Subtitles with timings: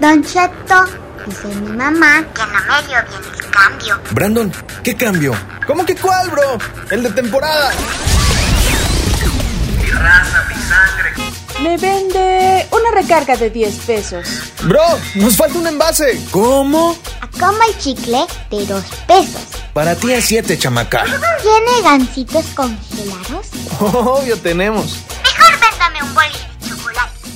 [0.00, 0.84] Don Cheto,
[1.26, 4.00] dice mi mamá que no me dio bien el cambio.
[4.12, 4.52] Brandon,
[4.84, 5.34] ¿qué cambio?
[5.66, 6.58] ¿Cómo que cuál, bro?
[6.90, 7.72] El de temporada.
[9.76, 11.12] Mi raza, mi sangre.
[11.62, 14.26] Me vende una recarga de 10 pesos.
[14.62, 14.82] Bro,
[15.16, 16.20] nos falta un envase.
[16.30, 16.96] ¿Cómo?
[17.40, 19.42] Como el chicle de 2 pesos.
[19.72, 21.04] Para ti es 7, chamaca.
[21.04, 23.46] ¿Tiene gancitos congelados?
[23.80, 24.98] Obvio tenemos.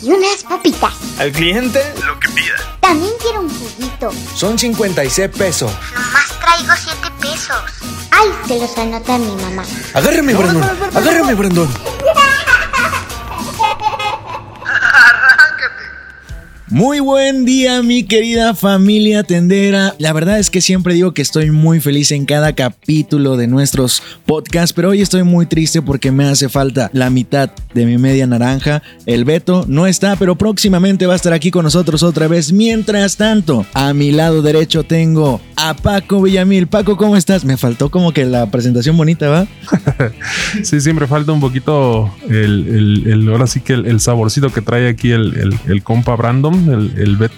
[0.03, 0.93] Y unas papitas.
[1.19, 1.80] ¿Al cliente?
[2.07, 2.57] Lo que pida.
[2.80, 4.11] También quiero un juguito.
[4.34, 5.73] Son 56 pesos.
[5.95, 7.56] Nomás traigo 7 pesos.
[8.10, 9.65] Ay, se los anota mi mamá.
[9.95, 10.62] Agárrame, Brandon.
[10.95, 11.69] Agárrame, Brandon.
[16.72, 19.94] Muy buen día, mi querida familia tendera.
[19.98, 24.02] La verdad es que siempre digo que estoy muy feliz en cada capítulo de nuestros
[24.24, 28.26] podcasts, pero hoy estoy muy triste porque me hace falta la mitad de mi media
[28.26, 28.82] naranja.
[29.04, 32.52] El Beto no está, pero próximamente va a estar aquí con nosotros otra vez.
[32.54, 36.68] Mientras tanto, a mi lado derecho tengo a Paco Villamil.
[36.68, 37.45] Paco, ¿cómo estás?
[37.45, 39.46] Me faltó como que la presentación bonita, ¿va?
[40.62, 45.10] sí, siempre falta un poquito el, ahora sí que el, el, saborcito que trae aquí
[45.10, 47.30] el, el compa Brandon el, el.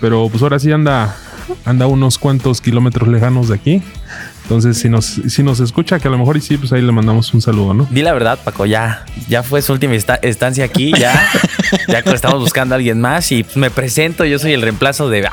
[0.00, 1.16] Pero pues ahora sí anda,
[1.64, 3.82] anda unos cuantos kilómetros lejanos de aquí.
[4.48, 6.90] Entonces, si nos, si nos escucha, que a lo mejor y sí, pues ahí le
[6.90, 7.86] mandamos un saludo, ¿no?
[7.90, 11.28] Di la verdad, Paco, ya, ya fue su última estancia aquí, ya,
[11.86, 15.28] ya estamos buscando a alguien más y pues me presento, yo soy el reemplazo de...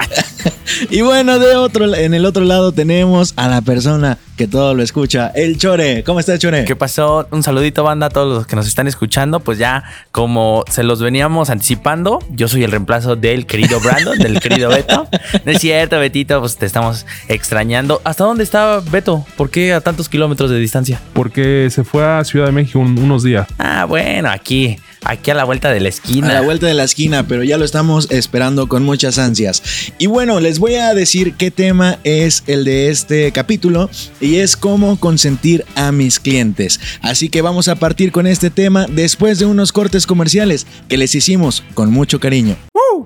[0.90, 4.84] y bueno, de otro, en el otro lado tenemos a la persona que todo lo
[4.84, 6.04] escucha, el Chore.
[6.04, 6.66] ¿Cómo estás, Chore?
[6.66, 7.28] ¿Qué pasó?
[7.32, 9.40] Un saludito, banda, a todos los que nos están escuchando.
[9.40, 14.40] Pues ya, como se los veníamos anticipando, yo soy el reemplazo del querido Brandon, del
[14.40, 15.08] querido Beto.
[15.46, 18.02] No es cierto, Betito, pues te estamos extrañando.
[18.04, 19.26] ¿Hasta dónde está Beto?
[19.38, 21.00] ¿Por qué a tantos kilómetros de distancia?
[21.14, 23.48] Porque se fue a Ciudad de México un, unos días.
[23.58, 26.30] Ah, bueno, aquí, aquí a la vuelta de la esquina.
[26.30, 29.64] A la vuelta de la esquina, pero ya lo estamos esperando con muchas ansias.
[29.98, 33.90] Y bueno, les voy a decir qué tema es el de este capítulo
[34.20, 36.80] y es cómo consentir a mis clientes.
[37.02, 41.16] Así que vamos a partir con este tema después de unos cortes comerciales que les
[41.16, 42.58] hicimos con mucho cariño.
[42.74, 43.06] ¡Uh!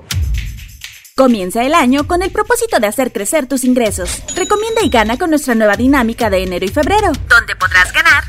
[1.15, 4.23] Comienza el año con el propósito de hacer crecer tus ingresos.
[4.35, 8.23] Recomienda y gana con nuestra nueva dinámica de enero y febrero, donde podrás ganar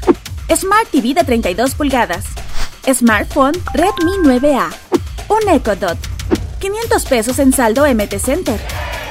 [0.57, 2.25] Smart TV de 32 pulgadas,
[2.87, 4.71] Smartphone Redmi 9A,
[5.29, 5.99] un Echo Dot,
[6.61, 8.59] 500 pesos en saldo MT Center,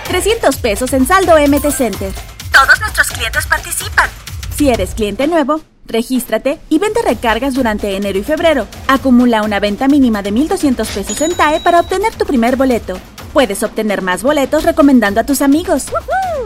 [0.08, 2.12] 300 pesos en saldo MT Center.
[2.52, 4.10] Todos nuestros clientes participan.
[4.56, 8.68] Si eres cliente nuevo, regístrate y vende recargas durante enero y febrero.
[8.88, 13.00] Acumula una venta mínima de 1.200 pesos en TAE para obtener tu primer boleto.
[13.34, 15.86] Puedes obtener más boletos recomendando a tus amigos.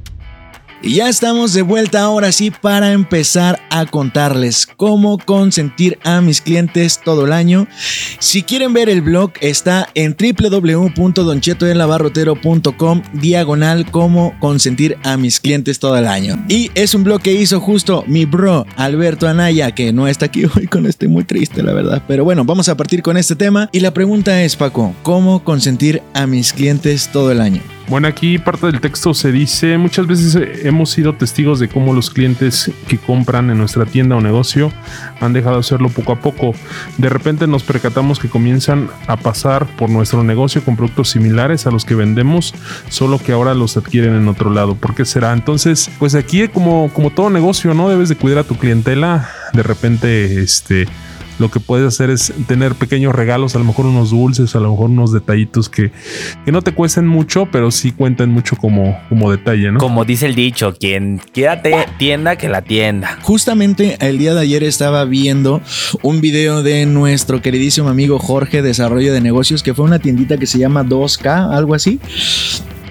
[0.80, 6.40] Y ya estamos de vuelta ahora sí para empezar a contarles cómo consentir a mis
[6.40, 7.66] clientes todo el año.
[8.20, 15.98] Si quieren ver el blog está en www.donchetoenlabarrotero.com diagonal cómo consentir a mis clientes todo
[15.98, 16.44] el año.
[16.48, 20.44] Y es un blog que hizo justo mi bro Alberto Anaya que no está aquí
[20.44, 22.04] hoy con este muy triste la verdad.
[22.06, 26.04] Pero bueno, vamos a partir con este tema y la pregunta es Paco, ¿cómo consentir
[26.14, 27.60] a mis clientes todo el año?
[27.88, 30.36] Bueno, aquí parte del texto se dice, muchas veces
[30.68, 34.72] hemos sido testigos de cómo los clientes que compran en nuestra tienda o negocio
[35.20, 36.54] han dejado de hacerlo poco a poco.
[36.98, 41.70] De repente nos percatamos que comienzan a pasar por nuestro negocio con productos similares a
[41.70, 42.54] los que vendemos,
[42.88, 44.74] solo que ahora los adquieren en otro lado.
[44.74, 45.32] ¿Por qué será?
[45.32, 47.88] Entonces, pues aquí como, como todo negocio, ¿no?
[47.88, 49.28] Debes de cuidar a tu clientela.
[49.52, 50.86] De repente, este
[51.38, 54.70] lo que puedes hacer es tener pequeños regalos, a lo mejor unos dulces, a lo
[54.70, 55.90] mejor unos detallitos que,
[56.44, 59.78] que no te cuesten mucho, pero sí cuentan mucho como, como detalle, ¿no?
[59.78, 63.18] Como dice el dicho, quien quédate tienda que la tienda.
[63.22, 65.60] Justamente el día de ayer estaba viendo
[66.02, 70.46] un video de nuestro queridísimo amigo Jorge Desarrollo de Negocios, que fue una tiendita que
[70.46, 72.00] se llama 2K, algo así.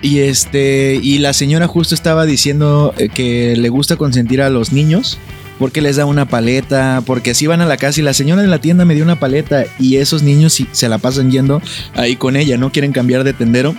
[0.02, 5.18] Y este, y la señora justo estaba diciendo que le gusta consentir a los niños
[5.60, 8.48] porque les da una paleta, porque así van a la casa y la señora de
[8.48, 11.62] la tienda me dio una paleta y esos niños se la pasan yendo
[11.96, 13.76] ahí con ella, no quieren cambiar de tendero.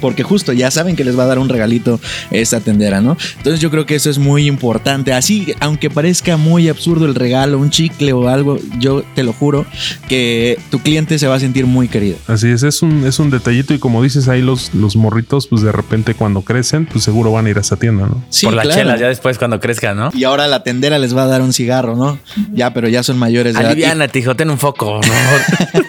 [0.00, 2.00] Porque justo ya saben que les va a dar un regalito
[2.30, 3.16] esta tendera, ¿no?
[3.38, 5.12] Entonces yo creo que eso es muy importante.
[5.12, 9.66] Así, aunque parezca muy absurdo el regalo, un chicle o algo, yo te lo juro
[10.08, 12.16] que tu cliente se va a sentir muy querido.
[12.26, 15.62] Así es, es un, es un detallito y como dices ahí los, los morritos, pues
[15.62, 18.22] de repente cuando crecen, pues seguro van a ir a esa tienda, ¿no?
[18.30, 18.80] Sí, Por las claro.
[18.82, 20.10] chelas, ya después cuando crezcan, ¿no?
[20.14, 22.18] Y ahora la tendera les va a dar un cigarro, ¿no?
[22.52, 23.70] Ya, pero ya son mayores de edad.
[23.70, 25.00] Aliviana, hijo, ten un foco.
[25.00, 25.88] ¿no?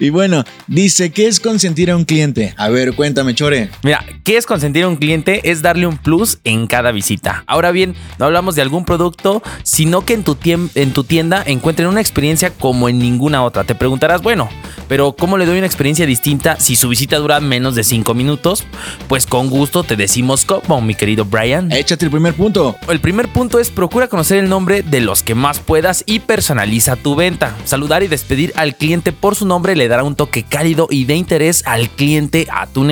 [0.00, 2.54] Y bueno, dice, ¿qué es consentir a un cliente?
[2.56, 3.01] A ver, cuéntame,
[3.34, 3.70] Chore.
[3.82, 5.50] Mira, ¿qué es consentir a un cliente?
[5.50, 7.42] Es darle un plus en cada visita.
[7.46, 11.42] Ahora bien, no hablamos de algún producto, sino que en tu, tiem- en tu tienda
[11.46, 13.64] encuentren una experiencia como en ninguna otra.
[13.64, 14.48] Te preguntarás, bueno,
[14.88, 18.64] pero ¿cómo le doy una experiencia distinta si su visita dura menos de 5 minutos?
[19.08, 21.72] Pues con gusto te decimos cómo, mi querido Brian.
[21.72, 22.76] Échate el primer punto.
[22.88, 26.96] El primer punto es procura conocer el nombre de los que más puedas y personaliza
[26.96, 27.56] tu venta.
[27.64, 31.16] Saludar y despedir al cliente por su nombre le dará un toque cálido y de
[31.16, 32.91] interés al cliente a tu negocio.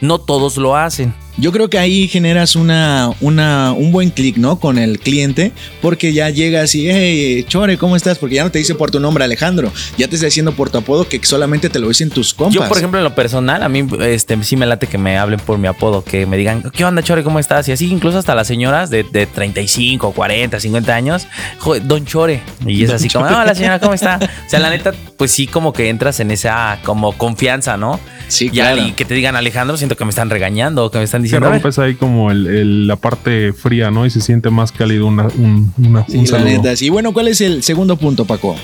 [0.00, 1.14] No todos lo hacen.
[1.40, 4.60] Yo creo que ahí generas una, una, un buen clic, ¿no?
[4.60, 8.18] Con el cliente, porque ya llegas y, hey, Chore, ¿cómo estás?
[8.18, 10.76] Porque ya no te dice por tu nombre Alejandro, ya te está diciendo por tu
[10.78, 12.54] apodo que solamente te lo dicen tus compas.
[12.54, 15.40] Yo, por ejemplo, en lo personal, a mí este, sí me late que me hablen
[15.40, 17.24] por mi apodo, que me digan, ¿qué onda, Chore?
[17.24, 17.66] ¿Cómo estás?
[17.68, 21.26] Y así, incluso hasta las señoras de, de 35, 40, 50 años,
[21.58, 22.42] "Joder, Don Chore.
[22.66, 24.18] Y es así como, hola, señora, ¿cómo está?
[24.46, 27.98] O sea, la neta, pues sí, como que entras en esa como confianza, ¿no?
[28.28, 28.88] Sí, Ya, claro.
[28.88, 31.29] y que te digan Alejandro, siento que me están regañando, que me están diciendo.
[31.36, 31.50] "A ver".
[31.52, 34.06] rompes ahí como el, el- la parte fría, ¿no?
[34.06, 36.44] Y se siente más cálido una, un, una- Sí, un la saludo.
[36.48, 36.76] neta.
[36.76, 38.56] Sí, bueno, ¿cuál es el segundo punto, Paco?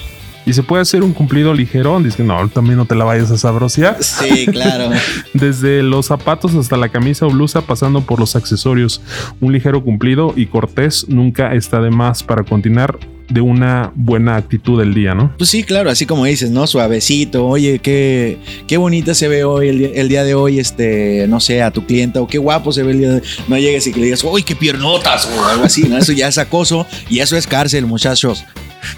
[0.49, 1.99] Y se puede hacer un cumplido ligero.
[2.01, 3.97] Dice, no, también no te la vayas a sabrosear.
[4.01, 4.91] Sí, claro.
[5.35, 9.01] Desde los zapatos hasta la camisa o blusa, pasando por los accesorios.
[9.41, 12.97] Un ligero cumplido y cortés nunca está de más para continuar
[13.29, 15.33] de una buena actitud del día, ¿no?
[15.39, 16.67] Pues sí, claro, así como dices, ¿no?
[16.67, 21.63] Suavecito, oye, qué, qué bonita se ve hoy, el, día- de hoy, este, no sé,
[21.63, 23.99] a tu clienta, o qué guapo se ve el día de No llegues y que
[24.01, 25.99] le digas, uy, qué piernotas, o algo así, ¿no?
[25.99, 28.45] Eso ya es acoso y eso es cárcel, muchachos.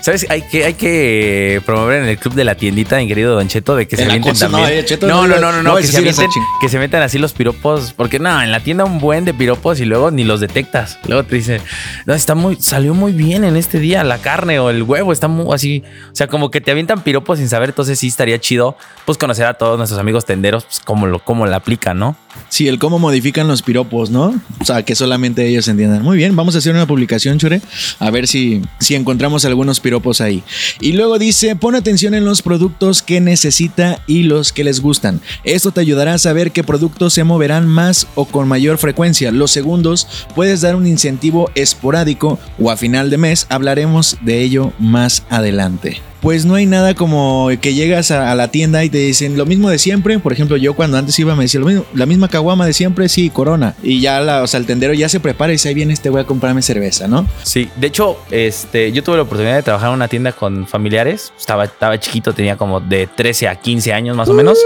[0.01, 0.27] ¿Sabes?
[0.31, 3.77] Hay que, hay que promover en el club de la tiendita, mi querido Don Cheto,
[3.77, 4.69] de que se avienten también.
[4.71, 6.29] eh, no, no no, no, que se, avienten,
[6.61, 9.81] que se metan así los piropos, porque no, en la tienda un buen de piropos
[9.81, 10.99] y luego ni los detectas.
[11.07, 11.61] Luego te dicen,
[12.07, 15.29] no, está muy, salió muy bien en este día la carne o el huevo, está
[15.29, 15.83] muy así.
[16.13, 19.47] O sea, como que te avientan piropos sin saber, entonces sí estaría chido, pues conocer
[19.47, 22.17] a todos nuestros amigos tenderos, pues cómo lo, cómo la aplican, ¿no?
[22.49, 24.35] Sí, el cómo modifican los piropos, ¿no?
[24.61, 26.03] O sea, que solamente ellos entiendan.
[26.03, 27.61] Muy bien, vamos a hacer una publicación, Chure,
[27.99, 30.43] a ver si, si encontramos algunos piropos ahí.
[30.81, 35.21] Y luego dice, pon atención en los productos que necesita y los que les gustan.
[35.45, 39.31] Esto te ayudará a saber qué productos se moverán más o con mayor frecuencia.
[39.31, 43.47] Los segundos, puedes dar un incentivo esporádico o a final de mes.
[43.49, 46.08] Hablaremos de ello más adelante.
[46.21, 49.47] Pues no hay nada como que llegas a, a la tienda y te dicen lo
[49.47, 50.19] mismo de siempre.
[50.19, 53.09] Por ejemplo, yo cuando antes iba me decía lo mismo, la misma caguama de siempre,
[53.09, 53.75] sí, corona.
[53.83, 56.11] Y ya la, o sea, el tendero ya se prepara y dice, ahí viene este
[56.11, 57.27] voy a comprarme cerveza, ¿no?
[57.43, 61.33] Sí, de hecho, este, yo tuve la oportunidad de trabajar en una tienda con familiares.
[61.39, 64.59] Estaba, estaba chiquito, tenía como de 13 a 15 años más o menos.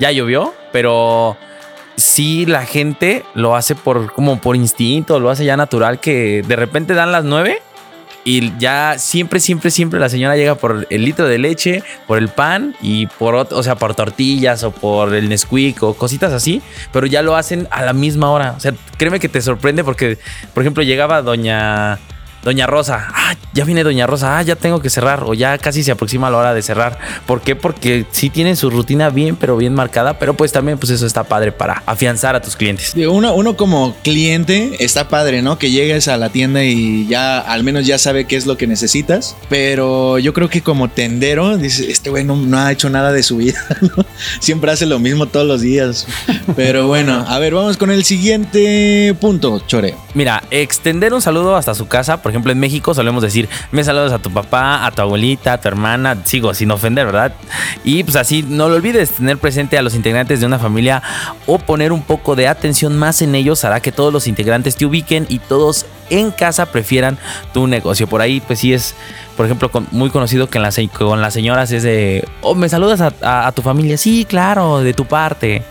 [0.00, 1.36] Ya llovió, pero
[1.96, 6.56] sí la gente lo hace por como por instinto, lo hace ya natural que de
[6.56, 7.60] repente dan las 9
[8.28, 12.28] y ya siempre, siempre, siempre la señora llega por el litro de leche, por el
[12.28, 16.60] pan y por, o sea, por tortillas o por el Nesquik o cositas así,
[16.92, 18.52] pero ya lo hacen a la misma hora.
[18.54, 20.18] O sea, créeme que te sorprende porque,
[20.52, 21.98] por ejemplo, llegaba doña...
[22.42, 25.82] Doña Rosa, ah, ya viene Doña Rosa, ah, ya tengo que cerrar, o ya casi
[25.82, 26.98] se aproxima la hora de cerrar.
[27.26, 27.56] ¿Por qué?
[27.56, 31.24] Porque sí tienen su rutina bien, pero bien marcada, pero pues también, pues eso está
[31.24, 32.94] padre para afianzar a tus clientes.
[32.94, 35.58] Uno, uno como cliente está padre, ¿no?
[35.58, 38.66] Que llegues a la tienda y ya al menos ya sabe qué es lo que
[38.66, 39.36] necesitas.
[39.48, 43.22] Pero yo creo que como tendero, dices, este güey no, no ha hecho nada de
[43.22, 44.04] su vida, ¿no?
[44.40, 46.06] Siempre hace lo mismo todos los días.
[46.56, 49.94] Pero bueno, a ver, vamos con el siguiente punto, Chore.
[50.14, 54.12] Mira, extender un saludo hasta su casa, por ejemplo, en México solemos decir, me saludas
[54.12, 57.32] a tu papá, a tu abuelita, a tu hermana, sigo sin ofender, ¿verdad?
[57.84, 61.02] Y pues así, no lo olvides, tener presente a los integrantes de una familia
[61.46, 64.84] o poner un poco de atención más en ellos hará que todos los integrantes te
[64.84, 67.16] ubiquen y todos en casa prefieran
[67.54, 68.06] tu negocio.
[68.06, 68.94] Por ahí, pues sí es,
[69.34, 73.52] por ejemplo, muy conocido que en con las señoras es de, oh, me saludas a
[73.52, 75.62] tu familia, sí, claro, de tu parte.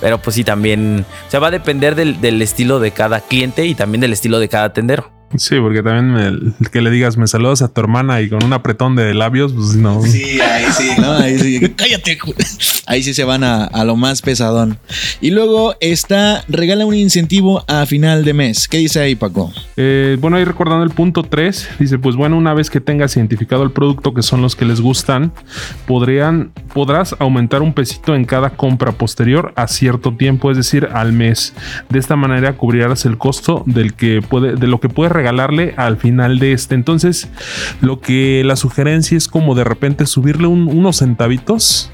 [0.00, 3.66] Pero pues sí, también, o sea, va a depender del, del estilo de cada cliente
[3.66, 5.15] y también del estilo de cada tendero.
[5.38, 6.12] Sí, porque también
[6.58, 9.52] me- que le digas me saludas a tu hermana y con un apretón de labios,
[9.52, 10.02] pues no.
[10.02, 11.12] Sí, ahí sí, ¿no?
[11.12, 11.60] Ahí sí.
[11.76, 12.18] Cállate.
[12.86, 14.78] Ahí sí se van a, a lo más pesadón.
[15.20, 18.68] Y luego está, regala un incentivo a final de mes.
[18.68, 19.52] ¿Qué dice ahí, Paco?
[19.76, 23.62] Eh, bueno, ahí recordando el punto 3, dice, pues bueno, una vez que tengas identificado
[23.62, 25.32] el producto que son los que les gustan,
[25.86, 31.12] podrían, podrás aumentar un pesito en cada compra posterior a cierto tiempo, es decir, al
[31.12, 31.54] mes.
[31.88, 35.96] De esta manera cubrirás el costo del que puede, de lo que puedes regalarle al
[35.96, 36.74] final de este.
[36.74, 37.28] Entonces,
[37.80, 41.90] lo que la sugerencia es como de repente subirle un- unos centavitos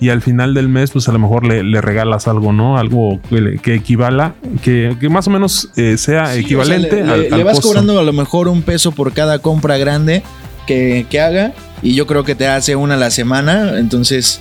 [0.00, 2.78] y al final del mes, pues a lo mejor le, le regalas algo, ¿no?
[2.78, 7.06] Algo que, que equivala, que, que más o menos eh, sea Sí, equivalente o sea,
[7.06, 7.68] le, al, le- al le vas costo.
[7.68, 10.22] cobrando a lo mejor un peso por cada compra grande
[10.66, 11.52] que, que haga.
[11.82, 13.78] Y yo creo que te hace una a la semana.
[13.78, 14.40] Entonces.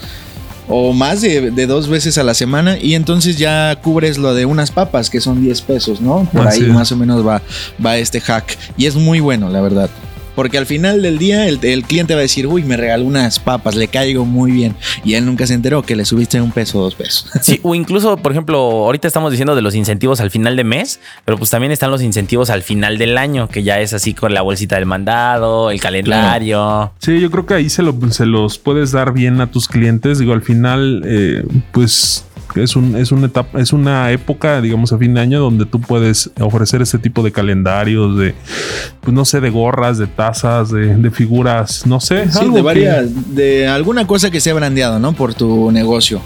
[0.70, 2.78] O más de, de dos veces a la semana.
[2.80, 6.30] Y entonces ya cubres lo de unas papas, que son 10 pesos, ¿no?
[6.32, 7.42] Por Así ahí más o menos va,
[7.84, 8.58] va este hack.
[8.78, 9.90] Y es muy bueno, la verdad.
[10.40, 13.40] Porque al final del día el, el cliente va a decir, uy, me regaló unas
[13.40, 14.74] papas, le caigo muy bien.
[15.04, 17.26] Y él nunca se enteró que le subiste un peso o dos pesos.
[17.42, 21.02] Sí, o incluso, por ejemplo, ahorita estamos diciendo de los incentivos al final de mes,
[21.26, 24.34] pero pues también están los incentivos al final del año, que ya es así con
[24.34, 26.94] la bolsita del mandado, el calendario.
[27.00, 30.20] Sí, yo creo que ahí se, lo- se los puedes dar bien a tus clientes.
[30.20, 31.44] Digo, al final, eh,
[31.74, 32.24] pues
[32.56, 35.80] es, un, es, una etapa, es una época, digamos, a fin de año donde tú
[35.80, 38.34] puedes ofrecer este tipo de calendarios, de,
[39.02, 42.30] pues no sé, de gorras, de tazas, de, de figuras, no sé.
[42.32, 45.14] Sí, algo de que- varias, de alguna cosa que sea brandeado, ¿no?
[45.14, 46.22] Por tu negocio.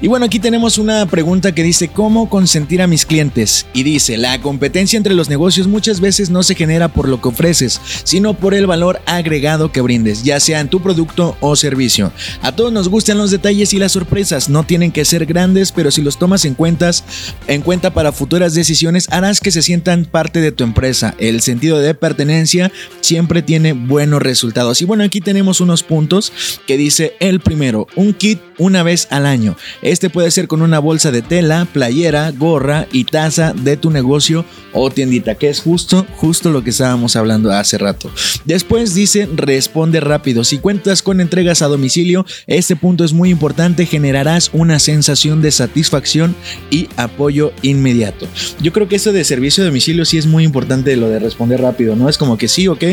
[0.00, 3.66] Y bueno, aquí tenemos una pregunta que dice, ¿cómo consentir a mis clientes?
[3.72, 7.28] Y dice, la competencia entre los negocios muchas veces no se genera por lo que
[7.28, 12.12] ofreces, sino por el valor agregado que brindes, ya sea en tu producto o servicio.
[12.42, 15.90] A todos nos gustan los detalles y las sorpresas, no tienen que ser grandes, pero
[15.90, 17.04] si los tomas en, cuentas,
[17.46, 21.14] en cuenta para futuras decisiones, harás que se sientan parte de tu empresa.
[21.18, 24.80] El sentido de pertenencia siempre tiene buenos resultados.
[24.82, 26.32] Y bueno, aquí tenemos unos puntos
[26.66, 29.56] que dice el primero, un kit una vez al año.
[29.82, 34.44] Este puede ser con una bolsa de tela, playera, gorra y taza de tu negocio
[34.72, 38.10] o tiendita, que es justo, justo lo que estábamos hablando hace rato.
[38.44, 40.44] Después dice, responde rápido.
[40.44, 45.50] Si cuentas con entregas a domicilio, este punto es muy importante, generarás una sensación de
[45.54, 46.34] satisfacción
[46.70, 48.26] y apoyo inmediato.
[48.60, 51.60] Yo creo que esto de servicio a domicilio sí es muy importante lo de responder
[51.60, 52.08] rápido, ¿no?
[52.08, 52.84] Es como que sí, ok,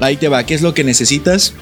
[0.00, 1.54] ahí te va, ¿qué es lo que necesitas?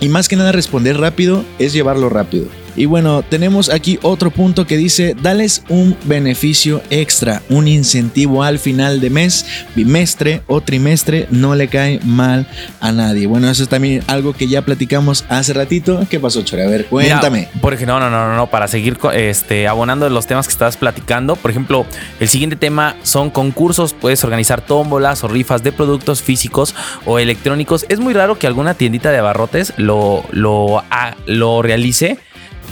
[0.00, 2.46] Y más que nada responder rápido es llevarlo rápido.
[2.78, 8.60] Y bueno, tenemos aquí otro punto que dice, dales un beneficio extra, un incentivo al
[8.60, 12.46] final de mes, bimestre o trimestre, no le cae mal
[12.78, 13.26] a nadie.
[13.26, 16.06] Bueno, eso es también algo que ya platicamos hace ratito.
[16.08, 16.62] ¿Qué pasó, Chore?
[16.62, 17.48] A ver, cuéntame.
[17.52, 20.76] Mira, por ejemplo, no, no, no, no, para seguir este, abonando los temas que estabas
[20.76, 21.34] platicando.
[21.34, 21.84] Por ejemplo,
[22.20, 23.92] el siguiente tema son concursos.
[23.92, 27.86] Puedes organizar tómbolas o rifas de productos físicos o electrónicos.
[27.88, 30.84] Es muy raro que alguna tiendita de abarrotes lo, lo,
[31.26, 32.18] lo realice.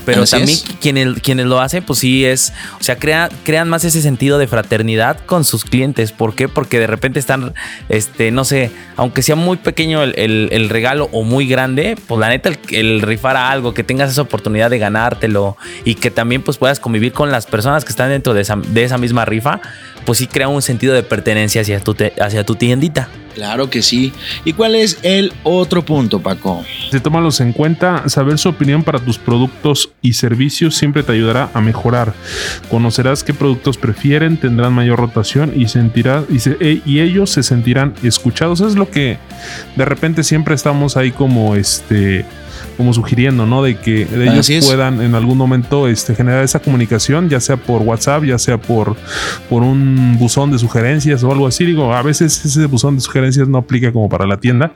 [0.07, 0.65] Pero Así también es.
[0.81, 4.47] quienes, quienes lo hacen, pues sí es, o sea, crea- crean más ese sentido de
[4.47, 6.13] fraternidad con sus clientes.
[6.13, 6.47] ¿Por qué?
[6.47, 7.53] Porque de repente están,
[7.89, 12.19] este, no sé, aunque sea muy pequeño el, el- el regalo o muy grande, pues
[12.21, 16.09] la neta, el, el rifar a algo, que tengas esa oportunidad de ganártelo y que
[16.09, 19.25] también pues puedas convivir con las personas que están dentro de esa, de esa misma
[19.25, 19.59] rifa,
[20.07, 23.09] pues sí crea un sentido de pertenencia hacia tu, te- hacia tu tiendita.
[23.35, 24.13] Claro que sí.
[24.45, 26.63] ¿Y cuál es el otro punto, Paco?
[26.89, 31.51] Si tómalos en cuenta, saber su opinión para tus productos y servicios siempre te ayudará
[31.53, 32.13] a mejorar.
[32.71, 37.43] Conocerás qué productos prefieren, tendrán mayor rotación y sentirás y, se- e- y ellos se
[37.43, 38.61] sentirán escuchados.
[38.61, 39.17] Es lo que
[39.75, 42.25] de repente siempre estamos ahí como este
[42.77, 43.63] como sugiriendo, ¿no?
[43.63, 47.81] De que de ellos puedan en algún momento este, generar esa comunicación, ya sea por
[47.81, 48.95] WhatsApp, ya sea por,
[49.49, 51.65] por un buzón de sugerencias o algo así.
[51.65, 54.71] Digo, a veces ese buzón de sugerencias no aplica como para la tienda,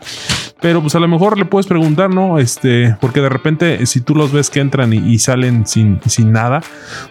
[0.59, 2.39] pero pues a lo mejor le puedes preguntar, ¿no?
[2.39, 6.31] Este, porque de repente si tú los ves que entran y, y salen sin, sin
[6.31, 6.61] nada,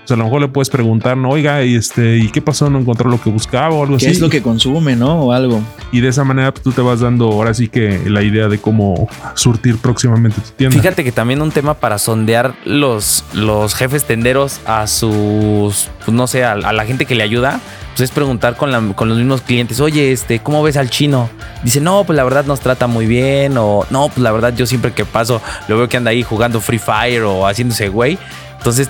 [0.00, 1.30] pues a lo mejor le puedes preguntar, ¿no?
[1.30, 2.68] Oiga, y este, ¿y qué pasó?
[2.70, 4.16] ¿No encontró lo que buscaba o algo ¿Qué así?
[4.16, 5.20] es lo que consume, no?
[5.20, 5.60] O algo.
[5.92, 8.58] Y de esa manera pues, tú te vas dando ahora sí que la idea de
[8.58, 10.79] cómo surtir próximamente tu tienda.
[10.80, 16.26] Fíjate que también un tema para sondear los, los jefes tenderos a sus, pues no
[16.26, 17.60] sé, a, la gente que le ayuda,
[17.90, 21.28] pues es preguntar con, la- con los mismos clientes, oye, este, ¿cómo ves al chino?
[21.62, 24.64] Dice, no, pues la verdad nos trata muy bien, o no, pues la verdad yo
[24.64, 28.18] siempre que paso lo veo que anda ahí jugando Free Fire o haciéndose güey.
[28.56, 28.88] Entonces,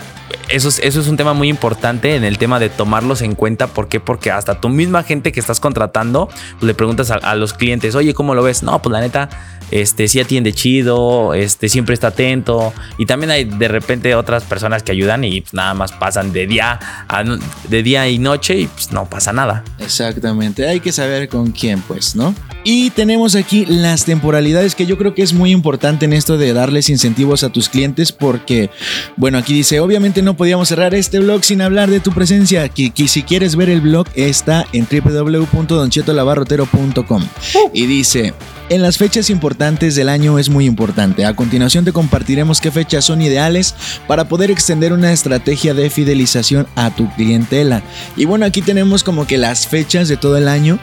[0.49, 3.66] eso es, eso es un tema muy importante en el tema de tomarlos en cuenta.
[3.66, 3.99] ¿Por qué?
[3.99, 8.14] Porque hasta tu misma gente que estás contratando, pues le preguntas a los clientes, oye,
[8.14, 8.62] ¿cómo lo ves?
[8.62, 9.28] No, pues la neta,
[9.70, 12.72] este sí atiende chido, este siempre está atento.
[12.98, 16.46] Y también hay de repente otras personas que ayudan y pues, nada más pasan de
[16.46, 17.24] día, a
[17.68, 19.64] de día y noche y pues no pasa nada.
[19.78, 20.66] Exactamente.
[20.66, 22.34] Hay que saber con quién, pues, ¿no?
[22.62, 26.52] Y tenemos aquí las temporalidades que yo creo que es muy importante en esto de
[26.52, 28.68] darles incentivos a tus clientes porque,
[29.16, 32.90] bueno, aquí dice, obviamente no podíamos cerrar este blog sin hablar de tu presencia, que,
[32.90, 37.24] que si quieres ver el blog está en www.donchetolabarrotero.com
[37.72, 38.34] y dice...
[38.70, 41.26] En las fechas importantes del año es muy importante.
[41.26, 43.74] A continuación te compartiremos qué fechas son ideales
[44.06, 47.82] para poder extender una estrategia de fidelización a tu clientela.
[48.14, 50.78] Y bueno, aquí tenemos como que las fechas de todo el año,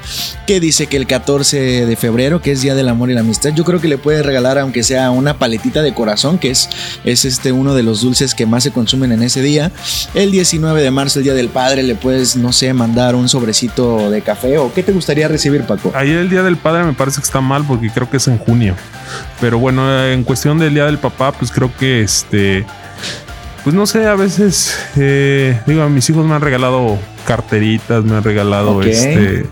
[0.45, 3.53] que dice que el 14 de febrero, que es Día del Amor y la Amistad,
[3.55, 6.67] yo creo que le puedes regalar aunque sea una paletita de corazón, que es,
[7.05, 9.71] es este uno de los dulces que más se consumen en ese día.
[10.13, 14.11] El 19 de marzo, el Día del Padre, le puedes, no sé, mandar un sobrecito
[14.11, 15.93] de café o qué te gustaría recibir, Paco.
[15.95, 18.37] Ahí el Día del Padre me parece que está mal porque creo que es en
[18.37, 18.75] junio.
[19.39, 22.65] Pero bueno, en cuestión del Día del Papá, pues creo que este...
[23.63, 28.15] Pues no sé, a veces, eh, digo, a mis hijos me han regalado carteritas, me
[28.15, 29.45] han regalado este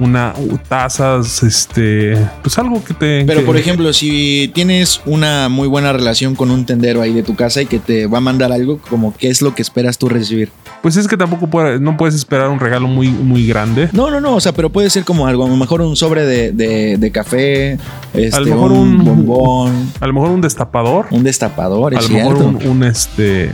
[0.00, 0.34] una
[0.68, 5.92] tazas, este, pues algo que te Pero que- por ejemplo, si tienes una muy buena
[5.92, 8.78] relación con un tendero ahí de tu casa y que te va a mandar algo,
[8.78, 10.50] como qué es lo que esperas tú recibir.
[10.84, 13.88] Pues es que tampoco puede- no puedes esperar un regalo muy muy grande.
[13.92, 16.26] No, no, no, o sea, pero puede ser como algo, a lo mejor un sobre
[16.26, 17.78] de, de- de café,
[18.12, 22.00] este, A lo mejor un, un- bombón, A lo mejor un destapador, un destapador, a
[22.02, 23.50] lo mejor un, un, este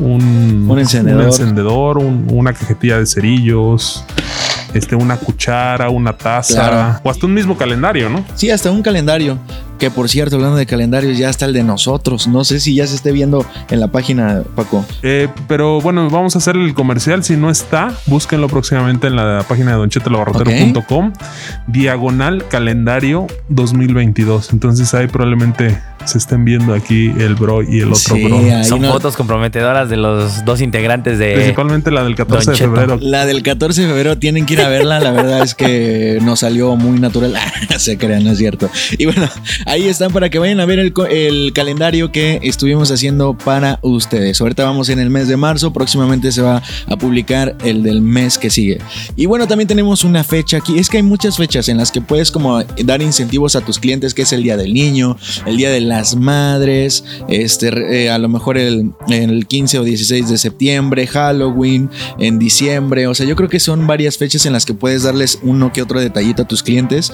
[0.00, 1.20] un, Un encendedor.
[1.20, 4.04] un encendedor, un- una cajetilla de cerillos,
[4.74, 7.00] este una cuchara, una taza Claro.
[7.04, 8.24] o hasta un mismo calendario, ¿no?
[8.34, 9.38] Sí, hasta un calendario.
[9.78, 12.26] Que por cierto, hablando de calendarios, ya está el de nosotros.
[12.26, 14.84] No sé si ya se esté viendo en la página, Paco.
[15.02, 17.22] Eh, pero bueno, vamos a hacer el comercial.
[17.24, 21.12] Si no está, búsquenlo próximamente en la página de donchetelabarrotero.com.
[21.68, 24.52] Diagonal calendario 2022.
[24.52, 28.40] Entonces ahí probablemente se estén viendo aquí el bro y el otro Sí, bro.
[28.64, 31.34] Son no- fotos comprometedoras de los dos integrantes de.
[31.34, 32.70] Principalmente la del 14 Don de Cheto.
[32.74, 32.98] febrero.
[33.00, 35.00] La del 14 de febrero tienen que ir a verla.
[35.00, 37.34] La verdad es que nos salió muy natural.
[37.78, 38.70] Se crean, no es cierto.
[38.96, 39.28] Y bueno,
[39.68, 44.40] ahí están para que vayan a ver el, calendario que estuvimos haciendo para ustedes.
[44.40, 45.72] Ahorita vamos en el mes de marzo.
[45.72, 48.78] Próximamente se va a publicar el del mes que sigue.
[49.16, 50.78] Y bueno, también tenemos una fecha aquí.
[50.78, 54.14] Es que hay muchas fechas en las que puedes como dar incentivos a tus clientes,
[54.14, 58.28] que es el Día del Niño, el Día de las Madres, este, eh, a lo
[58.28, 63.06] mejor el, el 15 o 16 de septiembre, Halloween, en diciembre.
[63.06, 65.82] O sea, yo creo que son varias fechas en las que puedes darles uno que
[65.82, 67.12] otro detallito a tus clientes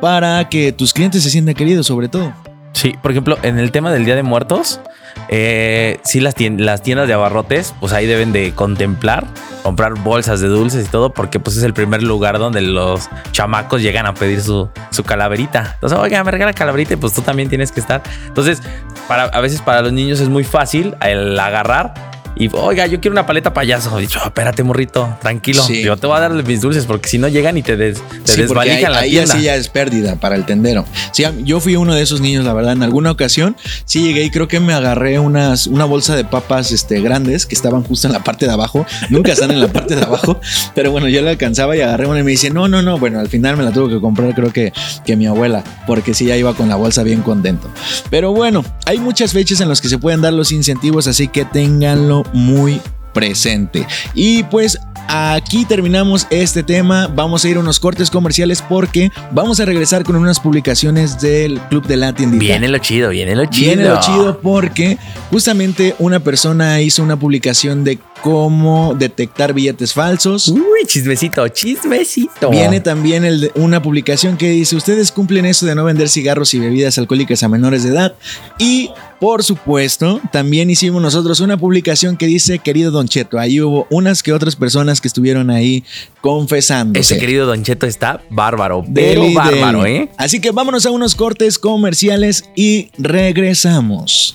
[0.00, 2.32] para que tus clientes se sientan queridos, sobre todo.
[2.72, 4.80] Sí, por ejemplo, en el tema del Día de Muertos,
[5.28, 9.26] eh, sí las, tien- las tiendas de abarrotes, pues ahí deben de contemplar,
[9.62, 13.80] comprar bolsas de dulces y todo, porque pues es el primer lugar donde los chamacos
[13.80, 14.68] llegan a pedir su,
[15.06, 15.70] calaverita.
[15.74, 18.02] Entonces, oiga, me regala calaverita y pues tú también tienes que estar.
[18.26, 18.60] Entonces,
[19.08, 21.94] a veces para los niños es muy fácil el agarrar.
[22.36, 24.00] Y oiga, yo quiero una paleta payaso.
[24.00, 25.62] Y yo, espérate, morrito, tranquilo.
[25.62, 25.82] Sí.
[25.82, 28.32] Yo te voy a dar mis dulces porque si no llegan y te, des, te
[28.32, 29.34] Sí, porque ahí, desvalijan la ahí tienda.
[29.34, 30.84] así ya es pérdida para el tendero.
[31.12, 32.72] Sí, yo fui uno de esos niños, la verdad.
[32.72, 36.72] En alguna ocasión sí llegué y creo que me agarré unas, una bolsa de papas
[36.72, 38.84] este, grandes que estaban justo en la parte de abajo.
[39.10, 40.40] Nunca están en la parte de abajo.
[40.74, 42.98] Pero bueno, yo la alcanzaba y agarré una y me dice, no, no, no.
[42.98, 44.72] Bueno, al final me la tuvo que comprar, creo que,
[45.06, 47.70] que mi abuela, porque sí ya iba con la bolsa bien contento.
[48.10, 51.44] Pero bueno, hay muchas fechas en las que se pueden dar los incentivos, así que
[51.44, 52.80] ténganlo muy
[53.12, 53.86] presente.
[54.14, 57.06] Y pues aquí terminamos este tema.
[57.06, 61.60] Vamos a ir a unos cortes comerciales porque vamos a regresar con unas publicaciones del
[61.70, 62.44] Club de la Tiendita.
[62.44, 63.66] Viene lo chido, viene lo chido.
[63.74, 64.98] Viene lo chido porque
[65.30, 70.48] justamente una persona hizo una publicación de cómo detectar billetes falsos.
[70.48, 72.48] Uy, chismecito, chismecito.
[72.48, 76.54] Viene también el de- una publicación que dice, ustedes cumplen eso de no vender cigarros
[76.54, 78.14] y bebidas alcohólicas a menores de edad.
[78.58, 78.88] Y
[79.20, 84.22] por supuesto, también hicimos nosotros una publicación que dice, querido Don Cheto, ahí hubo unas
[84.22, 85.84] que otras personas que estuvieron ahí
[86.22, 86.98] confesando.
[86.98, 89.96] Ese querido Don Cheto está bárbaro, Deli, pero bárbaro, deli.
[89.96, 90.10] ¿eh?
[90.16, 94.34] Así que vámonos a unos cortes comerciales y regresamos.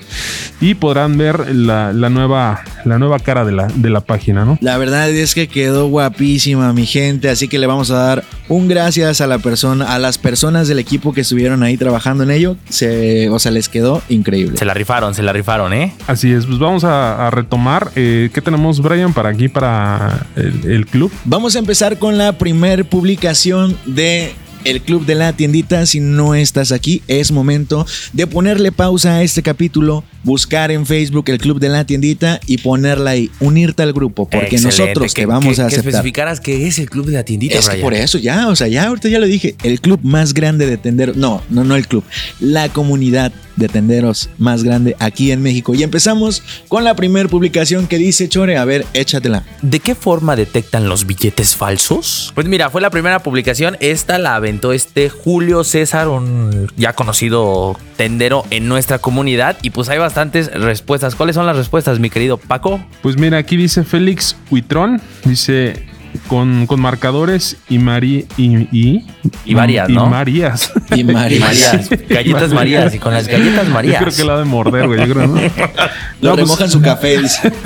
[0.60, 4.58] y podrán ver la, la nueva, la nueva cara de la, de la página, ¿no?
[4.60, 8.66] La verdad es que quedó guapísima mi gente, así que le vamos a dar un
[8.66, 12.56] gracias a la persona, a las personas del equipo que estuvieron ahí trabajando en ello.
[12.68, 14.58] Se, o sea, les quedó increíble.
[14.58, 15.94] Se la rifaron, se la rifaron, ¿eh?
[16.08, 17.92] Así es, pues vamos a, a retomar.
[17.94, 21.10] Eh, ¿Qué tenemos, Brian, para aquí, para el, el club?
[21.24, 25.86] Vamos a empezar con la primer publicación de el club de la tiendita.
[25.86, 31.24] Si no estás aquí, es momento de ponerle pausa a este capítulo, buscar en Facebook
[31.30, 34.82] el club de la tiendita y ponerla ahí, unirte al grupo, porque Excelente.
[34.82, 35.88] nosotros Que- te vamos que- a Que aceptar.
[35.92, 37.82] especificaras que es el club de la tiendita, Es que Brian.
[37.82, 40.76] por eso ya, o sea, ya ahorita ya lo dije, el club más grande de
[40.76, 42.04] tenderos, no, no, no el club,
[42.38, 45.74] la comunidad de tenderos más grande aquí en México.
[45.74, 49.44] Y empezamos con la primera publicación que dice Chore, a ver, échatela.
[49.62, 52.32] ¿De qué forma detectan los billetes falsos?
[52.34, 53.76] Pues mira, fue la primera publicación.
[53.78, 59.58] Esta la aventó este Julio César, un ya conocido tendero en nuestra comunidad.
[59.62, 61.14] Y pues hay bastantes respuestas.
[61.14, 62.84] ¿Cuáles son las respuestas, mi querido Paco?
[63.02, 65.86] Pues mira, aquí dice Félix Huitrón, dice
[66.26, 69.06] con, con marcadores y Mari y, y,
[69.44, 70.06] Y varias, ¿no?
[70.06, 70.72] Y Marías.
[70.94, 71.40] Y María.
[71.40, 72.94] Marías, galletas Marías.
[72.94, 74.02] Y con las galletas Yo Marías.
[74.02, 75.06] creo que la de morder, güey.
[75.06, 75.34] Yo creo, ¿no?
[76.20, 77.52] Lo No, pues, remojan su café, dice.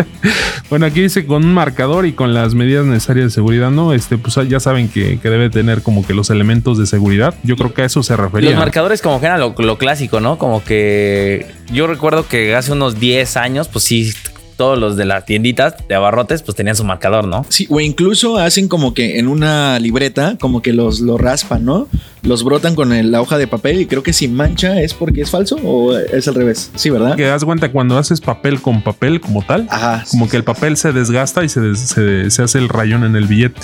[0.70, 3.92] Bueno, aquí dice con un marcador y con las medidas necesarias de seguridad, ¿no?
[3.92, 7.34] Este, pues ya saben que, que debe tener como que los elementos de seguridad.
[7.42, 8.50] Yo creo que a eso se refería.
[8.50, 10.38] Los marcadores como que eran lo, lo clásico, ¿no?
[10.38, 14.12] Como que yo recuerdo que hace unos 10 años, pues sí,
[14.56, 17.44] todos los de las tienditas de abarrotes, pues tenían su marcador, ¿no?
[17.48, 21.88] Sí, o incluso hacen como que en una libreta, como que los lo raspan, ¿no?
[22.24, 25.22] Los brotan con el- la hoja de papel y creo que si mancha es porque
[25.22, 26.70] es falso o es al revés.
[26.74, 27.16] Sí, ¿verdad?
[27.16, 30.04] Que das cuenta cuando haces papel con papel como tal, Ajá.
[30.10, 33.14] como que el papel se desgasta y se, des- se- se hace el rayón en
[33.16, 33.60] el billete.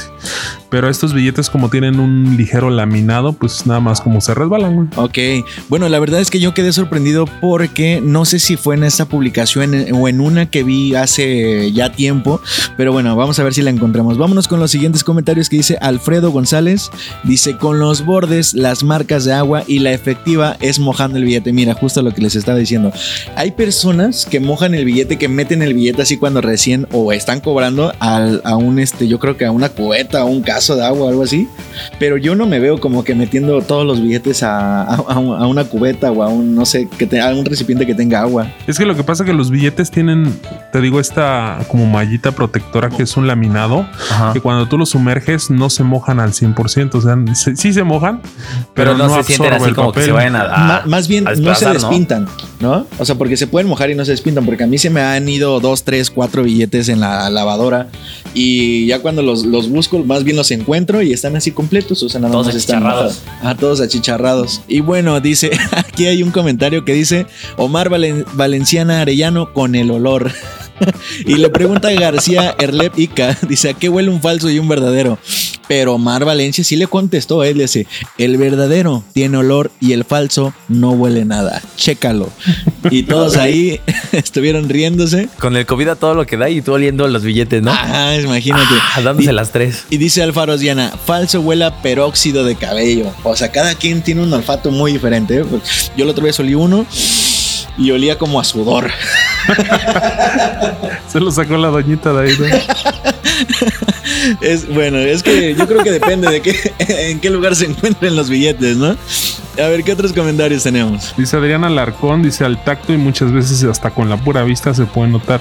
[0.71, 4.91] Pero estos billetes como tienen un ligero laminado, pues nada más como se resbalan.
[4.97, 5.19] Ok,
[5.69, 9.07] bueno, la verdad es que yo quedé sorprendido porque no sé si fue en esta
[9.07, 12.41] publicación o en una que vi hace ya tiempo,
[12.77, 14.19] pero bueno, vamos a ver si la encontramos.
[14.19, 16.91] Vámonos con los siguientes comentarios que dice Alfredo González,
[17.25, 21.53] dice con los bordes, las marcas de agua y la efectiva es mojando el billete.
[21.53, 22.93] Mira, justo lo que les estaba diciendo.
[23.37, 27.41] Hay personas que mojan el billete, que meten el billete así cuando recién o están
[27.41, 30.85] cobrando al- a un, este, yo creo que a una cubeta, a un caso de
[30.85, 31.49] agua o algo así.
[31.99, 35.41] Pero yo no me veo como que metiendo todos los billetes a, a- a un-
[35.43, 38.21] a una cubeta o a un, no sé, que te- a un recipiente que tenga
[38.21, 38.47] agua.
[38.67, 40.33] Es que lo que pasa es que los billetes tienen,
[40.73, 44.33] te digo, esta como mallita protectora que es un laminado, Ajá.
[44.33, 47.83] que cuando tú los sumerges no se mojan al 100%, o sea, se- sí se
[47.85, 48.21] mojan,
[48.75, 50.05] Pero, pero, no, se sienten así como que papel.
[50.05, 51.81] se vayan a, a- más bien a no se desplazar, ¿no?
[51.89, 52.29] despintan,
[52.61, 52.87] ¿no?
[52.99, 55.01] O sea, porque se pueden mojar y no se despintan, porque a mí se me
[55.03, 57.89] han ido dos, tres, cuatro billetes en la lavadora
[58.35, 62.09] y ya cuando los, los busco, más bien los encuentro y están así completos, o
[62.09, 63.23] sea, nada Todos más están achicharrados.
[63.25, 63.45] mojados.
[63.45, 64.61] Ah, todos achicharrados.
[64.69, 67.27] Y bueno, dice, aquí hay un comentario que dice
[67.57, 70.31] Omar Valen- Valenciana Arellano con el olor.
[71.27, 74.69] Y le pregunta a García Erlep Ica, dice, ¿a qué huele un falso y un
[74.69, 75.19] verdadero?
[75.69, 77.87] Pero Omar Valencia sí le contestó, él dice,
[78.19, 81.63] el verdadero tiene olor y el falso no huele nada.
[81.77, 82.29] Chécalo.
[82.91, 83.79] Y todos ahí
[84.13, 85.29] estuvieron riéndose.
[85.39, 87.71] Con el COVID a todo lo que da y tú oliendo los billetes, ¿no?
[87.73, 88.75] Ah, imagínate.
[88.97, 89.85] Ah, dándose Y- las tres.
[89.91, 93.13] Y dice Alfaro Diana, falso huele a peróxido de cabello.
[93.23, 95.39] O sea, cada quien tiene un olfato muy diferente.
[95.39, 95.45] ¿eh?
[95.97, 96.85] Yo la otra vez olí uno
[97.79, 98.91] y olía como a sudor.
[101.09, 102.37] Se lo sacó la doñita de ahí.
[102.39, 102.47] ¿no?
[104.41, 108.17] Es bueno, es que yo creo que depende de qué, en qué lugar se encuentren
[108.17, 108.97] los billetes, ¿no?
[109.59, 111.15] A ver, ¿qué otros comentarios tenemos?
[111.17, 114.85] Dice Adriana Larcón, dice al tacto y muchas veces hasta con la pura vista se
[114.85, 115.41] puede notar.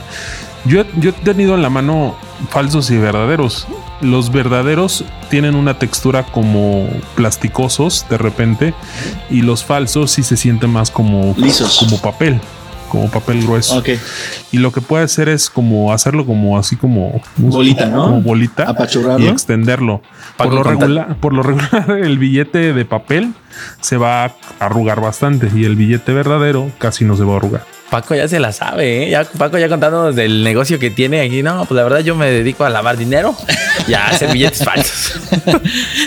[0.65, 2.17] Yo, yo he tenido en la mano
[2.49, 3.67] falsos y verdaderos.
[4.01, 8.73] Los verdaderos tienen una textura como plasticosos de repente
[9.29, 11.79] y los falsos sí se sienten más como, Lisos.
[11.79, 12.39] como papel,
[12.89, 13.77] como papel grueso.
[13.79, 13.89] Ok.
[14.51, 18.05] Y lo que puede hacer es como hacerlo como así como Bolita, ¿no?
[18.05, 19.25] Como bolita Apachurrarlo.
[19.25, 20.01] y extenderlo.
[20.37, 23.33] Por lo, regular, por lo regular, el billete de papel
[23.81, 27.78] se va a arrugar bastante y el billete verdadero casi no se va a arrugar.
[27.89, 29.09] Paco ya se la sabe, ¿eh?
[29.09, 31.41] Ya, Paco ya contándonos del negocio que tiene aquí.
[31.41, 33.35] No, pues la verdad yo me dedico a lavar dinero
[33.87, 35.13] y a hacer billetes falsos.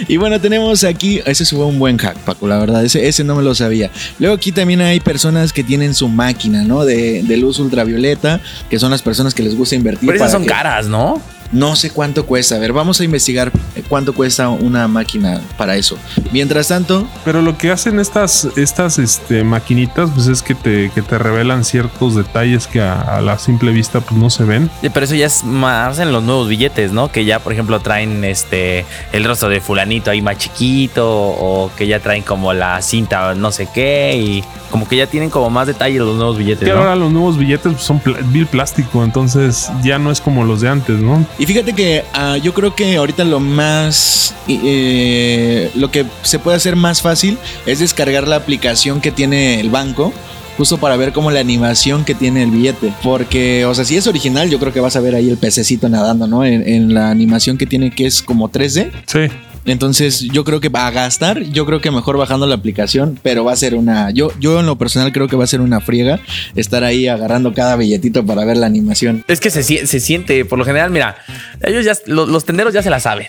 [0.09, 3.35] Y bueno, tenemos aquí, ese fue un buen hack, Paco, la verdad, ese, ese no
[3.35, 3.91] me lo sabía.
[4.19, 6.85] Luego aquí también hay personas que tienen su máquina, ¿no?
[6.85, 10.09] De, de luz ultravioleta, que son las personas que les gusta invertir.
[10.09, 11.21] Pero esas para son que- caras, ¿no?
[11.53, 12.57] No sé cuánto cuesta.
[12.57, 13.53] A ver, vamos a investigar
[13.89, 15.97] cuánto cuesta una máquina para eso.
[16.33, 17.07] Mientras tanto.
[17.25, 21.65] Pero lo que hacen estas, estas este, maquinitas, pues es que te, que te revelan
[21.65, 24.71] ciertos detalles que a, a la simple vista pues no se ven.
[24.81, 27.13] Sí, pero eso ya es más en los nuevos billetes, ¿no?
[27.13, 31.87] Que ya, por ejemplo, traen este el rostro de fulanito ahí más chiquito o que
[31.87, 35.67] ya traen como la cinta no sé qué y como que ya tienen como más
[35.67, 36.67] detalles los nuevos billetes.
[36.67, 36.81] Que ¿no?
[36.81, 40.63] ahora los nuevos billetes pues, son pl vil plástico, entonces ya no es como los
[40.63, 41.25] de antes, ¿no?
[41.43, 46.57] Y fíjate que uh, yo creo que ahorita lo más, eh, lo que se puede
[46.57, 50.13] hacer más fácil es descargar la aplicación que tiene el banco
[50.57, 52.93] justo para ver como la animación que tiene el billete.
[53.03, 55.89] Porque, o sea, si es original, yo creo que vas a ver ahí el pececito
[55.89, 56.45] nadando, ¿no?
[56.45, 58.93] En, en la animación que tiene, que es como 3D.
[59.07, 59.52] Sí.
[59.65, 63.45] Entonces, yo creo que va a gastar, yo creo que mejor bajando la aplicación, pero
[63.45, 64.11] va a ser una.
[64.11, 66.21] Yo, yo en lo personal creo que va a ser una friega
[66.57, 69.25] estar ahí agarrando cada billetito para ver la animación.
[69.29, 71.17] Es que se, se siente, por lo general, mira,
[71.63, 73.27] ellos ya, los, los tenderos ya se la saben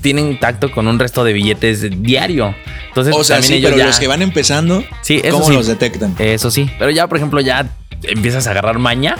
[0.00, 2.54] tienen tacto con un resto de billetes diario.
[2.88, 3.86] Entonces, o sea, también sí, ellos pero ya...
[3.86, 5.52] los que van empezando, sí, eso ¿cómo sí.
[5.52, 6.14] los detectan?
[6.18, 6.70] Eso sí.
[6.78, 7.70] Pero ya, por ejemplo, ya
[8.02, 9.16] empiezas a agarrar maña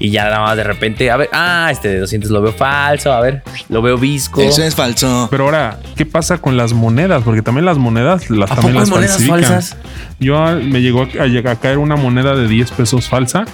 [0.00, 3.12] y ya nada más de repente, a ver, ah, este de 200 lo veo falso,
[3.12, 4.40] a ver, lo veo visco.
[4.40, 5.28] Eso es falso.
[5.30, 7.22] Pero ahora, ¿qué pasa con las monedas?
[7.22, 9.42] Porque también las monedas las ¿A también poco las hay monedas falsifican.
[9.42, 9.76] falsas?
[10.18, 13.44] Yo me llegó a, a, caer una moneda de 10 pesos falsa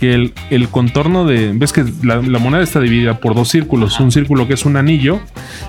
[0.00, 1.52] que el, el, contorno de.
[1.54, 4.78] Ves que la, la, moneda está dividida por dos círculos: un círculo que es un
[4.78, 5.20] anillo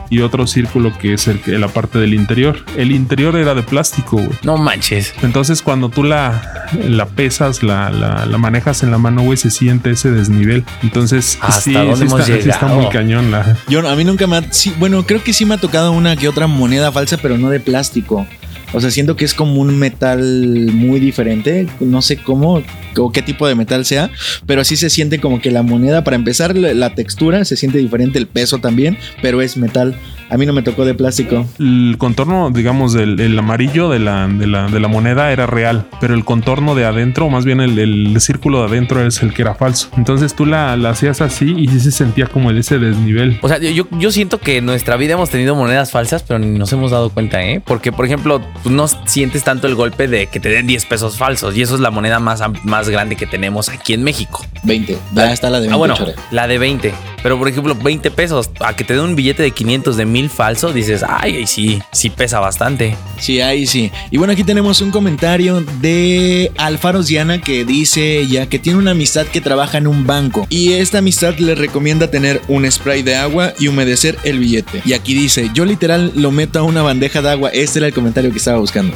[0.09, 2.63] y otro círculo que es el, la parte del interior.
[2.77, 4.29] El interior era de plástico, güey.
[4.43, 5.13] No manches.
[5.21, 9.51] Entonces, cuando tú la, la pesas, la, la, la, manejas en la mano, güey, se
[9.51, 10.63] siente ese desnivel.
[10.81, 13.31] Entonces, ¿Hasta sí, dónde sí, hemos está, sí está muy cañón.
[13.31, 13.57] La...
[13.67, 14.53] Yo, a mí nunca me ha.
[14.53, 17.49] Sí, bueno, creo que sí me ha tocado una que otra moneda falsa, pero no
[17.49, 18.25] de plástico.
[18.73, 21.67] O sea, siento que es como un metal muy diferente.
[21.81, 22.63] No sé cómo
[22.97, 24.09] o qué tipo de metal sea,
[24.45, 28.19] pero sí se siente como que la moneda, para empezar, la textura se siente diferente,
[28.19, 29.95] el peso también, pero es metal.
[30.29, 31.45] A mí no me tocó de plástico.
[31.59, 35.87] El contorno, digamos, del el amarillo de la, de, la, de la moneda era real,
[35.99, 39.41] pero el contorno de adentro, más bien el, el, círculo de adentro es el que
[39.41, 39.89] era falso.
[39.97, 43.39] Entonces tú la, la hacías así y sí se sentía como ese desnivel.
[43.41, 46.57] O sea, yo, yo siento que en nuestra vida hemos tenido monedas falsas, pero ni
[46.57, 47.61] nos hemos dado cuenta, ¿eh?
[47.65, 51.17] Porque, por ejemplo, tú no sientes tanto el golpe de que te den 10 pesos
[51.17, 54.45] falsos y eso es la moneda más, más grande que tenemos aquí en México.
[54.63, 54.97] 20.
[55.13, 55.73] Ya está la de 20.
[55.73, 55.95] Ah, bueno,
[56.31, 56.93] la de 20.
[57.23, 60.29] Pero, por ejemplo, 20 pesos, a que te den un billete de 500 de mil
[60.29, 62.95] falso, dices, ay, ahí sí, sí pesa bastante.
[63.19, 63.91] Sí, ahí sí.
[64.09, 68.91] Y bueno, aquí tenemos un comentario de Alfaros Diana que dice ya que tiene una
[68.91, 73.15] amistad que trabaja en un banco y esta amistad le recomienda tener un spray de
[73.15, 74.81] agua y humedecer el billete.
[74.85, 77.49] Y aquí dice, yo literal lo meto a una bandeja de agua.
[77.49, 78.95] Este era el comentario que estaba buscando.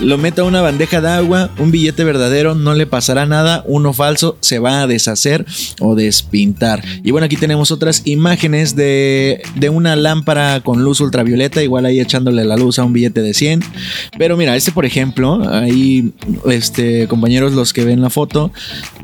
[0.00, 3.92] Lo meto a una bandeja de agua, un billete verdadero, no le pasará nada, uno
[3.92, 5.46] falso se va a deshacer
[5.80, 6.82] o despintar.
[7.02, 12.00] Y bueno, aquí tenemos otras imágenes de, de una lámpara con luz ultravioleta, igual ahí
[12.00, 13.62] echándole la luz a un billete de 100.
[14.18, 16.12] Pero mira, este por ejemplo, ahí,
[16.50, 18.50] este, compañeros, los que ven la foto,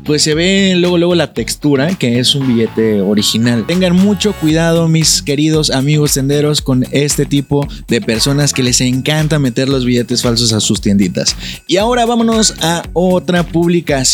[0.05, 3.65] pues se ve luego, luego la textura, que es un billete original.
[3.67, 9.39] Tengan mucho cuidado, mis queridos amigos tenderos, con este tipo de personas que les encanta
[9.39, 11.35] meter los billetes falsos a sus tienditas.
[11.67, 14.08] Y ahora vámonos a otra publicación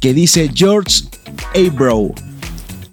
[0.00, 1.04] que dice George
[1.54, 2.14] Abrow.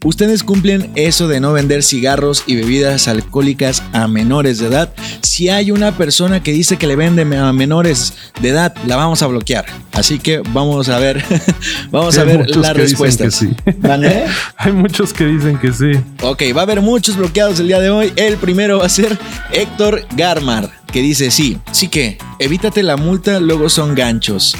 [0.04, 4.94] Ustedes cumplen eso de no vender cigarros y bebidas alcohólicas a menores de edad.
[5.22, 9.24] Si hay una persona que dice que le vende a menores de edad, la vamos
[9.24, 9.65] a bloquear.
[9.94, 11.26] Así que vamos a ver,
[11.91, 13.39] vamos a hay ver muchos las que dicen respuestas.
[13.39, 13.78] que sí.
[13.80, 14.26] ¿Vale?
[14.58, 15.94] Hay muchos que dicen que sí.
[16.22, 18.13] Ok, va a haber muchos bloqueados el día de hoy.
[18.15, 19.18] El primero va a ser
[19.52, 24.56] Héctor Garmar, que dice sí, sí que, evítate la multa, luego son ganchos.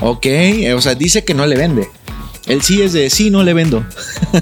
[0.00, 0.26] Ok,
[0.74, 1.88] o sea, dice que no le vende.
[2.46, 3.84] El sí es de sí, no le vendo.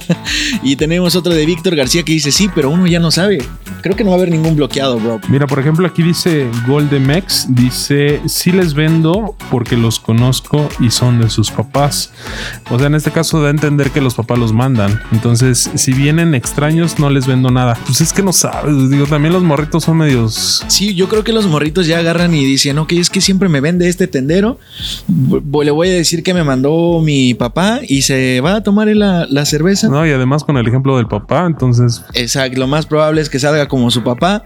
[0.63, 3.39] y tenemos otro de Víctor García que dice sí, pero uno ya no sabe.
[3.87, 5.21] Creo que no va a haber ningún bloqueado, bro.
[5.29, 11.21] Mira, por ejemplo, aquí dice Goldemex, dice, sí les vendo porque los conozco y son
[11.21, 12.11] de sus papás.
[12.69, 15.01] O sea, en este caso da a entender que los papás los mandan.
[15.13, 17.79] Entonces, si vienen extraños, no les vendo nada.
[17.87, 20.65] Pues es que no sabes, digo, también los morritos son medios...
[20.67, 23.61] Sí, yo creo que los morritos ya agarran y dicen, ok, es que siempre me
[23.61, 24.59] vende este tendero.
[25.09, 29.29] Le voy a decir que me mandó mi papá y se va a tomar la,
[29.31, 29.89] la cerveza.
[29.89, 32.03] No, y además con el ejemplo del papá, entonces...
[32.15, 34.43] Exacto, lo más probable es que salga como su papá.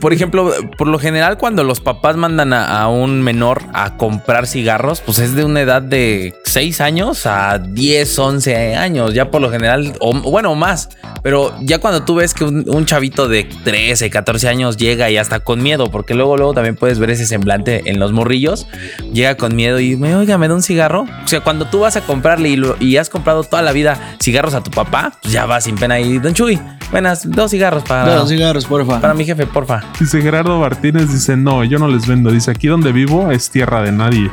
[0.00, 4.46] Por ejemplo, por lo general, cuando los papás mandan a, a un menor a comprar
[4.46, 9.14] cigarros, pues es de una edad de 6 años a 10, 11 años.
[9.14, 10.88] Ya por lo general, o bueno, o más.
[11.22, 15.16] Pero ya cuando tú ves que un, un chavito de 13, 14 años llega y
[15.16, 18.66] hasta con miedo, porque luego, luego también puedes ver ese semblante en los morrillos,
[19.12, 21.06] llega con miedo y me oiga, me da un cigarro.
[21.24, 24.16] O sea, cuando tú vas a comprarle y, lo- y has comprado toda la vida
[24.20, 26.60] cigarros a tu papá, pues ya va sin pena y Don Chuy,
[26.90, 29.00] buenas, dos cigarros para, Dos cigarros, porfa.
[29.00, 29.82] para mi jefe, porfa.
[29.98, 32.30] Dice Gerardo Martínez, dice, no, yo no les vendo.
[32.30, 34.30] Dice, aquí donde vivo es tierra de nadie.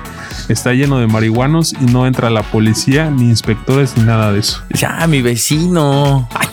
[0.49, 4.61] Está lleno de marihuanos y no entra la policía, ni inspectores, ni nada de eso.
[4.73, 6.27] Ya, mi vecino.
[6.33, 6.47] Ay,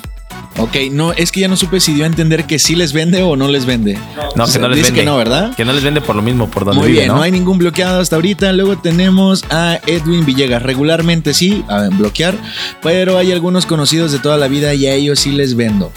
[0.60, 3.22] Ok, no, es que ya no supe si dio a entender que sí les vende
[3.22, 3.96] o no les vende.
[4.34, 5.00] no, O que no les dice vende.
[5.02, 5.54] que no, ¿verdad?
[5.54, 7.22] Que no les vende por lo mismo, por donde Muy vive, bien, ¿no?
[7.22, 8.52] hay ningún bloqueado hasta ahorita.
[8.54, 10.60] Luego tenemos a Edwin Villegas.
[10.60, 12.34] Regularmente sí, a bloquear,
[12.82, 15.92] pero hay algunos conocidos de toda la vida y a ellos sí les vendo.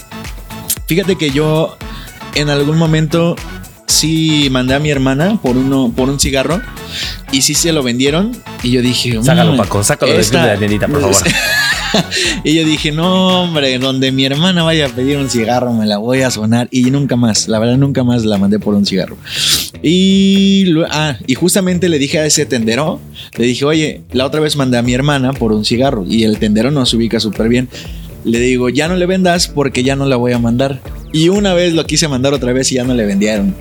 [0.92, 1.78] Fíjate que yo
[2.36, 3.38] en algún momento
[3.88, 6.60] sí mandé a mi hermana por uno por un cigarro
[7.32, 10.58] y sí se lo vendieron y yo dije, Sácalo, "Mm, Paco, sácalo esta- de la
[10.60, 11.16] tiendita, por favor.
[12.44, 15.98] y yo dije, no, hombre, donde mi hermana vaya a pedir un cigarro me la
[15.98, 16.68] voy a sonar.
[16.72, 19.16] Y nunca más, la verdad, nunca más la mandé por un cigarro.
[19.82, 23.00] Y, ah, y justamente le dije a ese tendero,
[23.38, 26.04] le dije, oye, la otra vez mandé a mi hermana por un cigarro.
[26.08, 27.70] Y el tendero nos ubica súper bien.
[28.24, 30.80] Le digo, ya no le vendas porque ya no la voy a mandar.
[31.12, 33.56] Y una vez lo quise mandar otra vez y ya no le vendieron.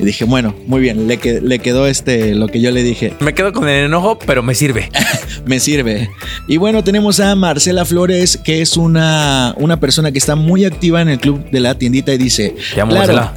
[0.00, 3.14] Y dije, bueno, muy bien, le, que- le quedó este, lo que yo le dije.
[3.20, 4.90] Me quedo con el enojo, pero me sirve.
[5.46, 6.10] Me sirve.
[6.46, 11.00] Y bueno, tenemos a Marcela Flores, que es una, una persona que está muy activa
[11.00, 13.34] en el club de la tiendita y dice, Te amo, claro, Marcela.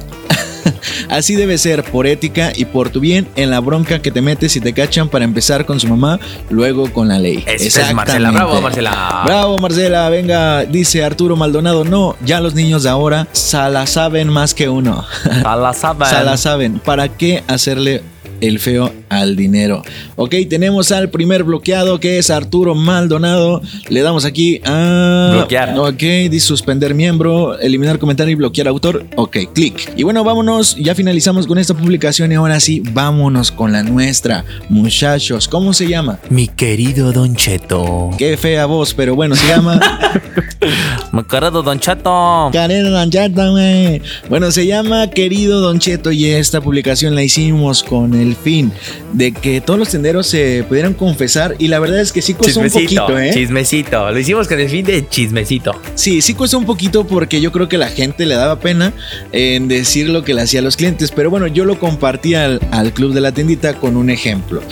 [1.08, 4.56] Así debe ser, por ética y por tu bien, en la bronca que te metes
[4.56, 6.18] y te cachan para empezar con su mamá,
[6.50, 7.44] luego con la ley.
[7.46, 8.30] Esa es Marcela.
[8.30, 9.22] Bravo, Marcela.
[9.24, 10.08] Bravo, Marcela.
[10.10, 14.68] Venga, dice Arturo Maldonado, no, ya los niños de ahora se la saben más que
[14.68, 15.04] uno.
[15.44, 16.08] A la saben.
[16.12, 16.78] Se la saben.
[16.78, 18.02] ¿Para qué hacerle
[18.42, 19.82] el feo al dinero?
[20.16, 23.62] Ok, tenemos al primer bloqueado que es Arturo Maldonado.
[23.88, 25.30] Le damos aquí a.
[25.32, 25.78] Bloquear.
[25.78, 29.06] Ok, dice suspender miembro, eliminar comentario y bloquear autor.
[29.16, 29.92] Ok, clic.
[29.96, 30.76] Y bueno, vámonos.
[30.76, 34.44] Ya finalizamos con esta publicación y ahora sí, vámonos con la nuestra.
[34.68, 36.18] Muchachos, ¿cómo se llama?
[36.28, 38.10] Mi querido Don Cheto.
[38.18, 39.80] Qué fea voz, pero bueno, se llama.
[41.12, 42.50] Mi querido Don Cheto.
[42.52, 44.02] Querido Don Cheto, güey.
[44.28, 48.72] Bueno, se llama Querido Don Cheto y esta publicación la hicimos con el fin
[49.12, 52.60] de que todos los tenderos se pudieran confesar y la verdad es que sí costó
[52.60, 53.30] un poquito, ¿eh?
[53.32, 54.10] chismecito.
[54.10, 55.72] Lo hicimos con el fin de chismecito.
[55.94, 58.92] Sí, sí cuesta un poquito porque yo creo que la gente le daba pena
[59.32, 62.60] en decir lo que le hacía a los clientes, pero bueno, yo lo compartí al,
[62.70, 64.62] al club de la tiendita con un ejemplo.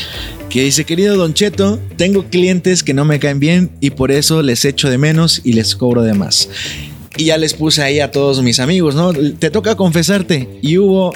[0.48, 4.42] Que dice, querido Don Cheto, tengo clientes que no me caen bien y por eso
[4.42, 6.48] les echo de menos y les cobro de más.
[7.16, 9.12] Y ya les puse ahí a todos mis amigos, ¿no?
[9.12, 10.48] Te toca confesarte.
[10.62, 11.12] Y hubo,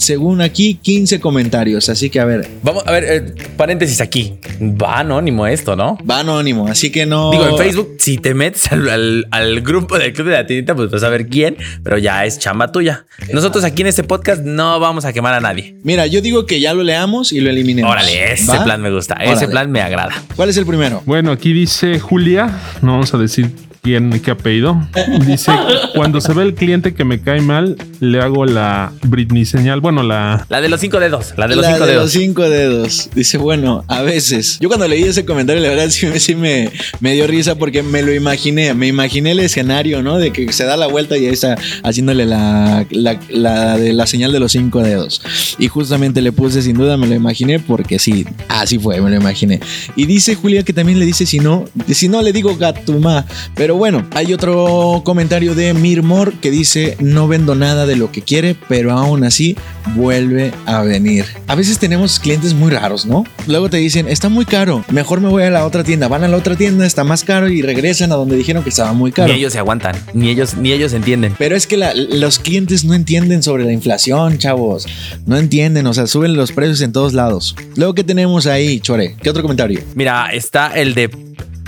[0.00, 1.88] según aquí, 15 comentarios.
[1.88, 4.34] Así que a ver, Vamos a ver, eh, paréntesis aquí.
[4.60, 5.98] Va anónimo esto, ¿no?
[6.08, 6.66] va anónimo.
[6.68, 7.30] Así que no...
[7.30, 10.74] Digo, en Facebook, si te metes al, al- al grupo del Club de la Tiendita,
[10.74, 13.04] pues vas a ver quién, pero ya es chamba tuya.
[13.32, 15.76] Nosotros aquí en este podcast no vamos a quemar a nadie.
[15.84, 17.90] Mira, yo digo que ya lo leamos y lo eliminemos.
[17.92, 18.64] Órale, ese ¿Va?
[18.64, 20.12] plan me gusta, ese plan me agrada.
[20.36, 21.02] ¿Cuál es el primero?
[21.06, 23.50] Bueno, aquí dice Julia, no vamos a decir
[23.82, 24.80] quién, qué apellido.
[25.26, 25.52] Dice,
[25.94, 30.02] cuando se ve el cliente que me cae mal, le hago la Britney señal, bueno,
[30.02, 30.46] la...
[30.48, 32.02] La de los cinco dedos, la de los la cinco de dedos.
[32.04, 33.10] los cinco dedos.
[33.14, 34.58] Dice, bueno, a veces.
[34.60, 37.82] Yo cuando leí ese comentario, la verdad sí, me- sí me, me dio risa porque
[37.82, 38.74] me lo imaginé.
[38.74, 40.18] Me imaginé el escenario, ¿no?
[40.18, 44.06] De que se da la vuelta y ahí está haciéndole la, la, la de la
[44.06, 45.22] señal de los cinco dedos.
[45.58, 49.16] Y justamente le puse, sin duda, me lo imaginé porque sí, así fue, me lo
[49.16, 49.60] imaginé.
[49.96, 53.24] Y dice Julia que también le dice, si no, si no le digo gatuma.
[53.54, 58.22] Pero bueno, hay otro comentario de Mirmor que dice, no vendo nada de lo que
[58.22, 59.56] quiere, pero aún así
[59.94, 61.24] vuelve a venir.
[61.46, 63.24] A veces tenemos clientes muy raros, ¿no?
[63.46, 66.08] Luego te dicen, está muy caro, mejor me voy a la otra tienda.
[66.08, 68.92] Van a la otra tienda, está más caro y regresan a donde dijeron que estaba
[68.92, 69.32] muy caro.
[69.32, 71.34] Ni ellos se aguantan, ni ellos, ni ellos entienden.
[71.38, 74.86] Pero es que la- los clientes no entienden sobre la inflación, chavos.
[75.26, 77.56] No entienden, o sea, suben los precios en todos lados.
[77.76, 79.16] Luego, ¿qué tenemos ahí, Chore?
[79.22, 79.80] ¿Qué otro comentario?
[79.94, 81.10] Mira, está el de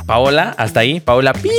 [0.07, 1.53] Paola, hasta ahí, Paola, pip.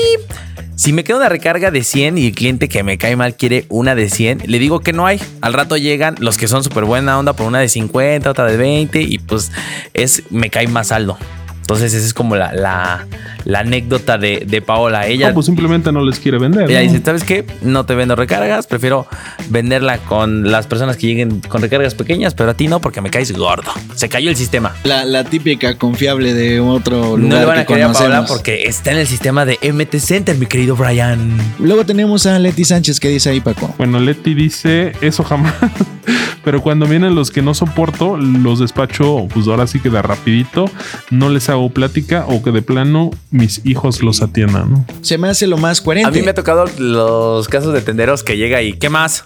[0.75, 3.65] Si me queda una recarga de 100 y el cliente que me cae mal quiere
[3.69, 5.21] una de 100, le digo que no hay.
[5.41, 8.57] Al rato llegan los que son súper buena onda por una de 50, otra de
[8.57, 9.51] 20 y pues
[9.93, 11.17] es me cae más saldo.
[11.61, 13.07] Entonces esa es como la, la,
[13.45, 15.07] la anécdota de, de Paola.
[15.07, 16.69] Ella, No, pues simplemente no les quiere vender.
[16.69, 16.91] ella ¿no?
[16.91, 17.45] dice, ¿sabes qué?
[17.61, 19.07] No te vendo recargas, prefiero
[19.49, 23.09] venderla con las personas que lleguen con recargas pequeñas, pero a ti no porque me
[23.09, 23.71] caes gordo.
[23.95, 24.73] Se cayó el sistema.
[24.83, 28.29] La, la típica confiable de otro lugar No le van a a Paola conocemos.
[28.31, 31.37] porque está en el sistema de MT Center, mi querido Brian.
[31.59, 33.73] Luego tenemos a Leti Sánchez que dice ahí, Paco.
[33.77, 35.53] Bueno, Leti dice, eso jamás.
[36.43, 40.65] Pero cuando vienen los que no soporto, los despacho, pues ahora sí que de rapidito,
[41.09, 44.85] no les hago plática o que de plano mis hijos los atiendan, ¿no?
[45.01, 46.07] Se me hace lo más coherente.
[46.07, 49.23] A mí me ha tocado los casos de tenderos que llega y ¿qué más?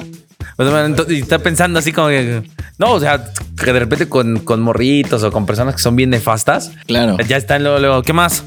[0.56, 2.42] Pues, entonces, y está pensando así como que
[2.80, 3.32] no, o sea,
[3.64, 7.18] que de repente con, con morritos o con personas que son bien nefastas, Claro.
[7.28, 8.44] ya están luego, luego, ¿qué más?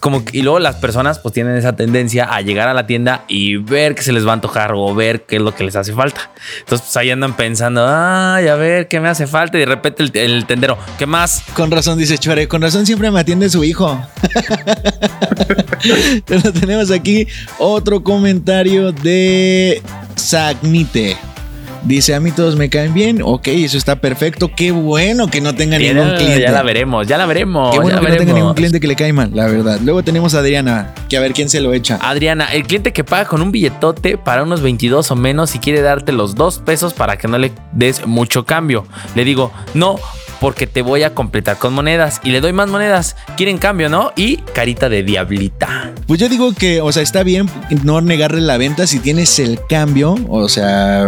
[0.00, 3.56] Como y luego las personas pues tienen esa tendencia a llegar a la tienda y
[3.56, 5.92] ver que se les va a antojar o ver qué es lo que les hace
[5.92, 6.30] falta.
[6.60, 10.02] Entonces pues ahí andan pensando, ay, a ver qué me hace falta y de repente
[10.24, 11.44] el, tendero, ¿qué más?
[11.54, 14.02] Con razón, dice Chore, con razón siempre me atiende su hijo.
[16.60, 17.26] Tenemos aquí
[17.58, 19.82] otro comentario de
[20.16, 21.29] Sagnite.
[21.82, 23.20] Dice, a mí todos me caen bien.
[23.22, 24.50] Ok, eso está perfecto.
[24.54, 26.40] Qué bueno que no tenga ningún cliente.
[26.42, 27.72] ya la veremos, ya la veremos.
[27.74, 29.80] Qué bueno que no tenga ningún cliente que le cae mal, la verdad.
[29.82, 31.98] Luego tenemos a Adriana, que a ver quién se lo echa.
[32.02, 35.80] Adriana, el cliente que paga con un billetote para unos 22 o menos y quiere
[35.80, 38.86] darte los dos pesos para que no le des mucho cambio.
[39.14, 39.96] Le digo, no,
[40.40, 43.16] porque te voy a completar con monedas y le doy más monedas.
[43.36, 44.12] Quieren cambio, ¿no?
[44.16, 45.92] Y carita de diablita.
[46.06, 47.48] Pues yo digo que, o sea, está bien
[47.84, 51.06] no negarle la venta si tienes el cambio, o sea,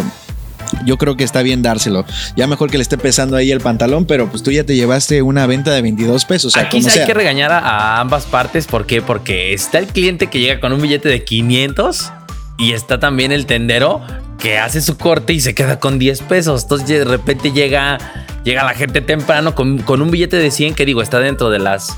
[0.84, 2.04] yo creo que está bien dárselo.
[2.36, 5.22] Ya mejor que le esté pesando ahí el pantalón, pero pues tú ya te llevaste
[5.22, 6.46] una venta de 22 pesos.
[6.46, 7.06] O sea, Aquí como hay sea.
[7.06, 8.66] que regañar a, a ambas partes.
[8.66, 9.02] ¿Por qué?
[9.02, 12.12] Porque está el cliente que llega con un billete de 500
[12.58, 14.02] y está también el tendero
[14.38, 16.62] que hace su corte y se queda con 10 pesos.
[16.64, 17.98] Entonces de repente llega,
[18.44, 21.58] llega la gente temprano con, con un billete de 100 que digo, está dentro de
[21.60, 21.96] las...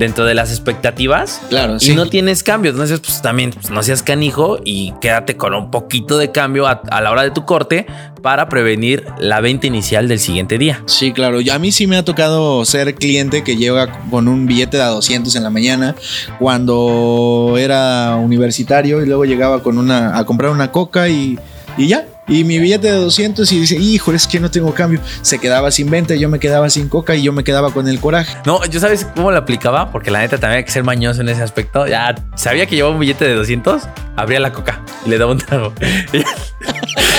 [0.00, 1.94] Dentro de las expectativas Claro, y sí.
[1.94, 2.70] no tienes cambio.
[2.72, 6.80] Entonces, pues también pues, no seas canijo y quédate con un poquito de cambio a,
[6.90, 7.86] a la hora de tu corte
[8.22, 10.82] para prevenir la venta inicial del siguiente día.
[10.86, 11.40] Sí, claro.
[11.40, 14.82] Yo- a mí sí me ha tocado ser cliente que llega con un billete de
[14.82, 15.94] a 200 en la mañana
[16.38, 21.38] cuando era universitario y luego llegaba con una a comprar una coca y,
[21.76, 22.06] y ya.
[22.30, 25.00] Y mi billete de 200 y dice, hijo, es que no tengo cambio.
[25.20, 27.98] Se quedaba sin venta, yo me quedaba sin coca y yo me quedaba con el
[28.00, 28.36] coraje.
[28.46, 31.28] No, yo sabes cómo lo aplicaba, porque la neta también hay que ser mañoso en
[31.28, 31.86] ese aspecto.
[31.88, 33.82] Ya sabía que llevaba un billete de 200,
[34.16, 35.72] abría la coca y le daba un trago.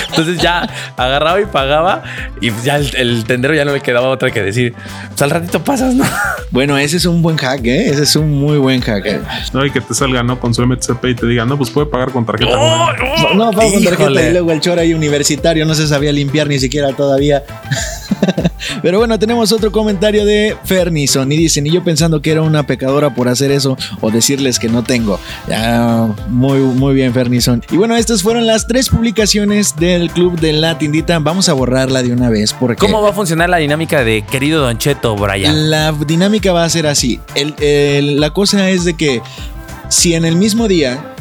[0.09, 2.03] Entonces ya agarraba y pagaba
[2.41, 4.73] y pues ya el, el tendero ya no le quedaba otra que decir,
[5.09, 6.03] pues al ratito pasas, ¿no?
[6.51, 7.91] Bueno, ese es un buen hack, ¿eh?
[7.91, 9.05] Ese es un muy buen hack.
[9.05, 9.21] ¿eh?
[9.53, 10.37] No, y que te salga, ¿no?
[10.37, 12.51] Con su MTCP y te diga, no, pues puede pagar con tarjeta.
[12.57, 12.87] ¡Oh!
[12.87, 13.37] joven".
[13.37, 14.27] No, pago con tarjeta Híjole.
[14.27, 17.43] y luego el chora ahí universitario no se sabía limpiar ni siquiera todavía.
[18.83, 22.63] Pero bueno, tenemos otro comentario de Fernison y dicen, y yo pensando que era una
[22.67, 25.19] pecadora por hacer eso o decirles que no tengo.
[26.29, 27.63] Muy, muy bien Fernison.
[27.71, 31.17] Y bueno, estas fueron las tres publicaciones del club de la tiendita.
[31.19, 32.79] Vamos a borrarla de una vez porque...
[32.79, 35.69] ¿Cómo va a funcionar la dinámica de querido Don Cheto, Brian?
[35.71, 37.19] La dinámica va a ser así.
[37.35, 39.21] El- el- la cosa es de que
[39.89, 41.13] si en el mismo día,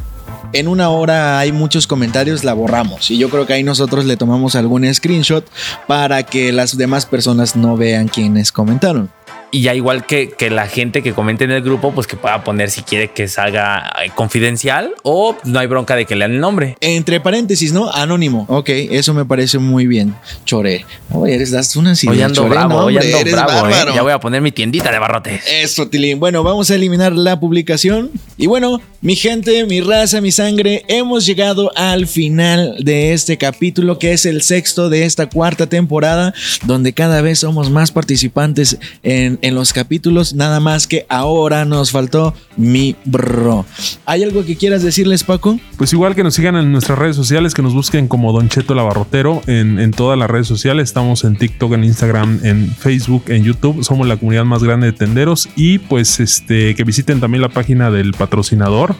[0.52, 3.10] en una hora hay muchos comentarios, la borramos.
[3.10, 5.46] Y yo creo que ahí nosotros le tomamos algún screenshot
[5.86, 9.10] para que las demás personas no vean quiénes comentaron.
[9.50, 12.44] Y ya igual que, que la gente que comente en el grupo, pues que pueda
[12.44, 16.40] poner si quiere que salga eh, confidencial o no hay bronca de que lean el
[16.40, 16.76] nombre.
[16.80, 17.90] Entre paréntesis, ¿no?
[17.90, 18.46] Anónimo.
[18.48, 20.14] Ok, eso me parece muy bien.
[20.44, 20.84] Chore.
[21.12, 22.50] Oye, eres, das una Hoy ideas, ando Chore.
[22.50, 23.74] bravo, No, hoy ando eres bravo, ¿eh?
[23.94, 25.42] Ya voy a poner mi tiendita de barrotes.
[25.48, 26.20] Eso, Tilín.
[26.20, 28.10] Bueno, vamos a eliminar la publicación.
[28.36, 33.98] Y bueno, mi gente, mi raza, mi sangre, hemos llegado al final de este capítulo,
[33.98, 36.34] que es el sexto de esta cuarta temporada,
[36.64, 40.34] donde cada vez somos más participantes en, en los capítulos.
[40.34, 43.64] Nada más que ahora nos faltó mi bro.
[44.06, 45.58] ¿Hay algo que quieras decirles, Paco?
[45.76, 48.74] Pues igual que nos sigan en nuestras redes sociales, que nos busquen como Don Cheto
[48.74, 50.88] Labarrotero en, en todas las redes sociales.
[50.88, 53.84] Estamos en TikTok, en Instagram, en Facebook, en YouTube.
[53.84, 55.48] Somos la comunidad más grande de tenderos.
[55.56, 58.94] Y pues este que visiten también la página del patrocinador,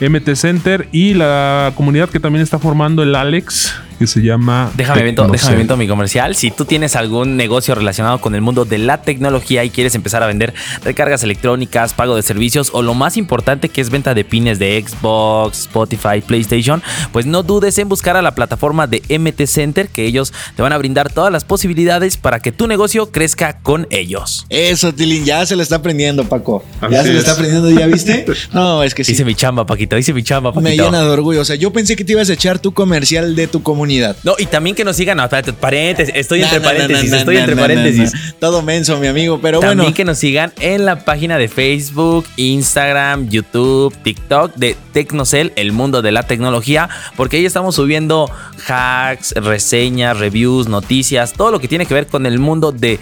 [0.00, 4.70] MT Center, y la comunidad que también está formando el Alex, que se llama.
[4.76, 5.40] Déjame viento, Tecnocel.
[5.40, 6.34] déjame viento mi comercial.
[6.34, 10.22] Si tú tienes algún negocio relacionado con el mundo de la tecnología y quieres empezar
[10.22, 14.24] a vender recargas electrónicas, pago de servicios o lo más importante que es venta de
[14.24, 16.82] pines de Xbox, Spotify, PlayStation,
[17.12, 20.72] pues no dudes en buscar a la plataforma de MT Center que ellos te van
[20.72, 24.46] a brindar todas las posibilidades para que tu negocio crezca con ellos.
[24.48, 26.64] Eso, Tilín, ya se lo está aprendiendo, Paco.
[26.90, 27.20] Ya se lo es.
[27.20, 28.24] está aprendiendo, ¿ya viste?
[28.52, 29.12] No, es que sí.
[29.12, 30.70] Hice mi chamba, Paquito, hice mi chamba, Paquito.
[30.70, 31.40] Me llena de orgullo.
[31.40, 33.87] O sea, yo pensé que te ibas a echar tu comercial de tu comunidad.
[34.24, 38.12] No, y también que nos sigan, no, espérate, paréntesis, estoy entre paréntesis, estoy entre paréntesis.
[38.38, 39.40] Todo menso, mi amigo.
[39.40, 44.76] Pero También bueno, que nos sigan en la página de Facebook, Instagram, YouTube, TikTok de
[44.92, 48.30] Tecnocel, el mundo de la tecnología, porque ahí estamos subiendo
[48.66, 52.98] hacks, reseñas, reviews, noticias, todo lo que tiene que ver con el mundo de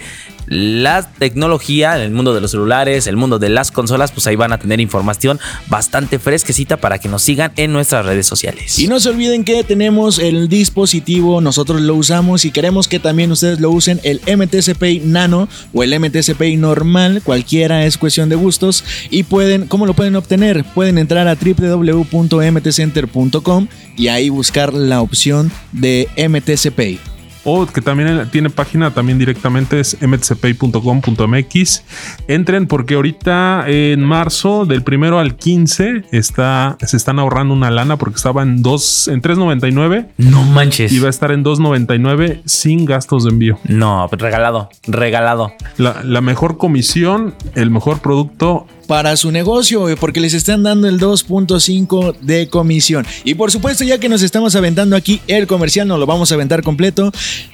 [0.47, 4.53] la tecnología, el mundo de los celulares, el mundo de las consolas, pues ahí van
[4.53, 8.79] a tener información bastante fresquecita para que nos sigan en nuestras redes sociales.
[8.79, 13.31] y no se olviden que tenemos el dispositivo, nosotros lo usamos y queremos que también
[13.31, 18.83] ustedes lo usen, el MTCP Nano o el MTCP normal, cualquiera es cuestión de gustos.
[19.09, 20.63] Y pueden, ¿cómo lo pueden obtener?
[20.73, 23.67] Pueden entrar a www.mtcenter.com
[23.97, 27.16] y ahí buscar la opción de MTCP.
[27.49, 31.83] O que también tiene página también directamente es mtcpay.com.mx.
[32.27, 37.95] Entren porque ahorita en marzo del primero al 15 está, se están ahorrando una lana
[37.97, 40.91] porque estaba en dos, en 3.99 No manches.
[40.91, 43.57] y va a estar en 2.99 sin gastos de envío.
[43.63, 45.53] No, regalado, regalado.
[45.77, 50.99] La, la mejor comisión, el mejor producto para su negocio, porque les están dando el
[50.99, 53.05] 2.5 de comisión.
[53.23, 56.35] Y por supuesto, ya que nos estamos aventando aquí el comercial, nos lo vamos a
[56.35, 57.11] aventar completo.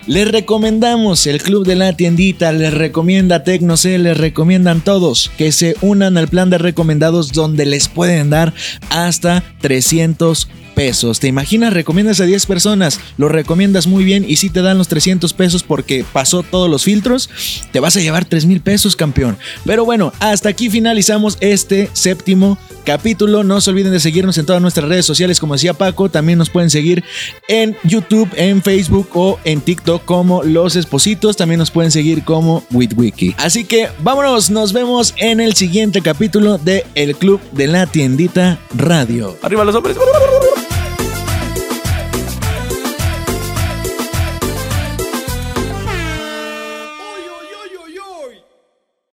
[0.08, 5.76] Les recomendamos el club de la tiendita, les recomienda Tecnocel, les recomiendan todos que se
[5.82, 8.54] unan al plan de recomendados donde les pueden dar
[8.90, 11.20] hasta 300 pesos.
[11.20, 11.74] ¿Te imaginas?
[11.74, 15.64] Recomiendas a 10 personas, lo recomiendas muy bien y si te dan los 300 pesos
[15.64, 17.30] porque pasó todos los filtros,
[17.72, 19.38] te vas a llevar 3 mil pesos, campeón.
[19.66, 23.44] Pero bueno, hasta aquí finalizamos este séptimo capítulo.
[23.44, 26.10] No se olviden de seguirnos en todas nuestras redes sociales, como decía Paco.
[26.10, 27.04] También nos pueden seguir
[27.48, 31.38] en YouTube, en Facebook o en TikTok como Los Espositos.
[31.38, 33.36] También nos pueden seguir como WitWiki.
[33.38, 38.60] Así que vámonos, nos vemos en el siguiente capítulo de El Club de la Tiendita
[38.76, 39.38] Radio.
[39.42, 39.98] Arriba los hombres.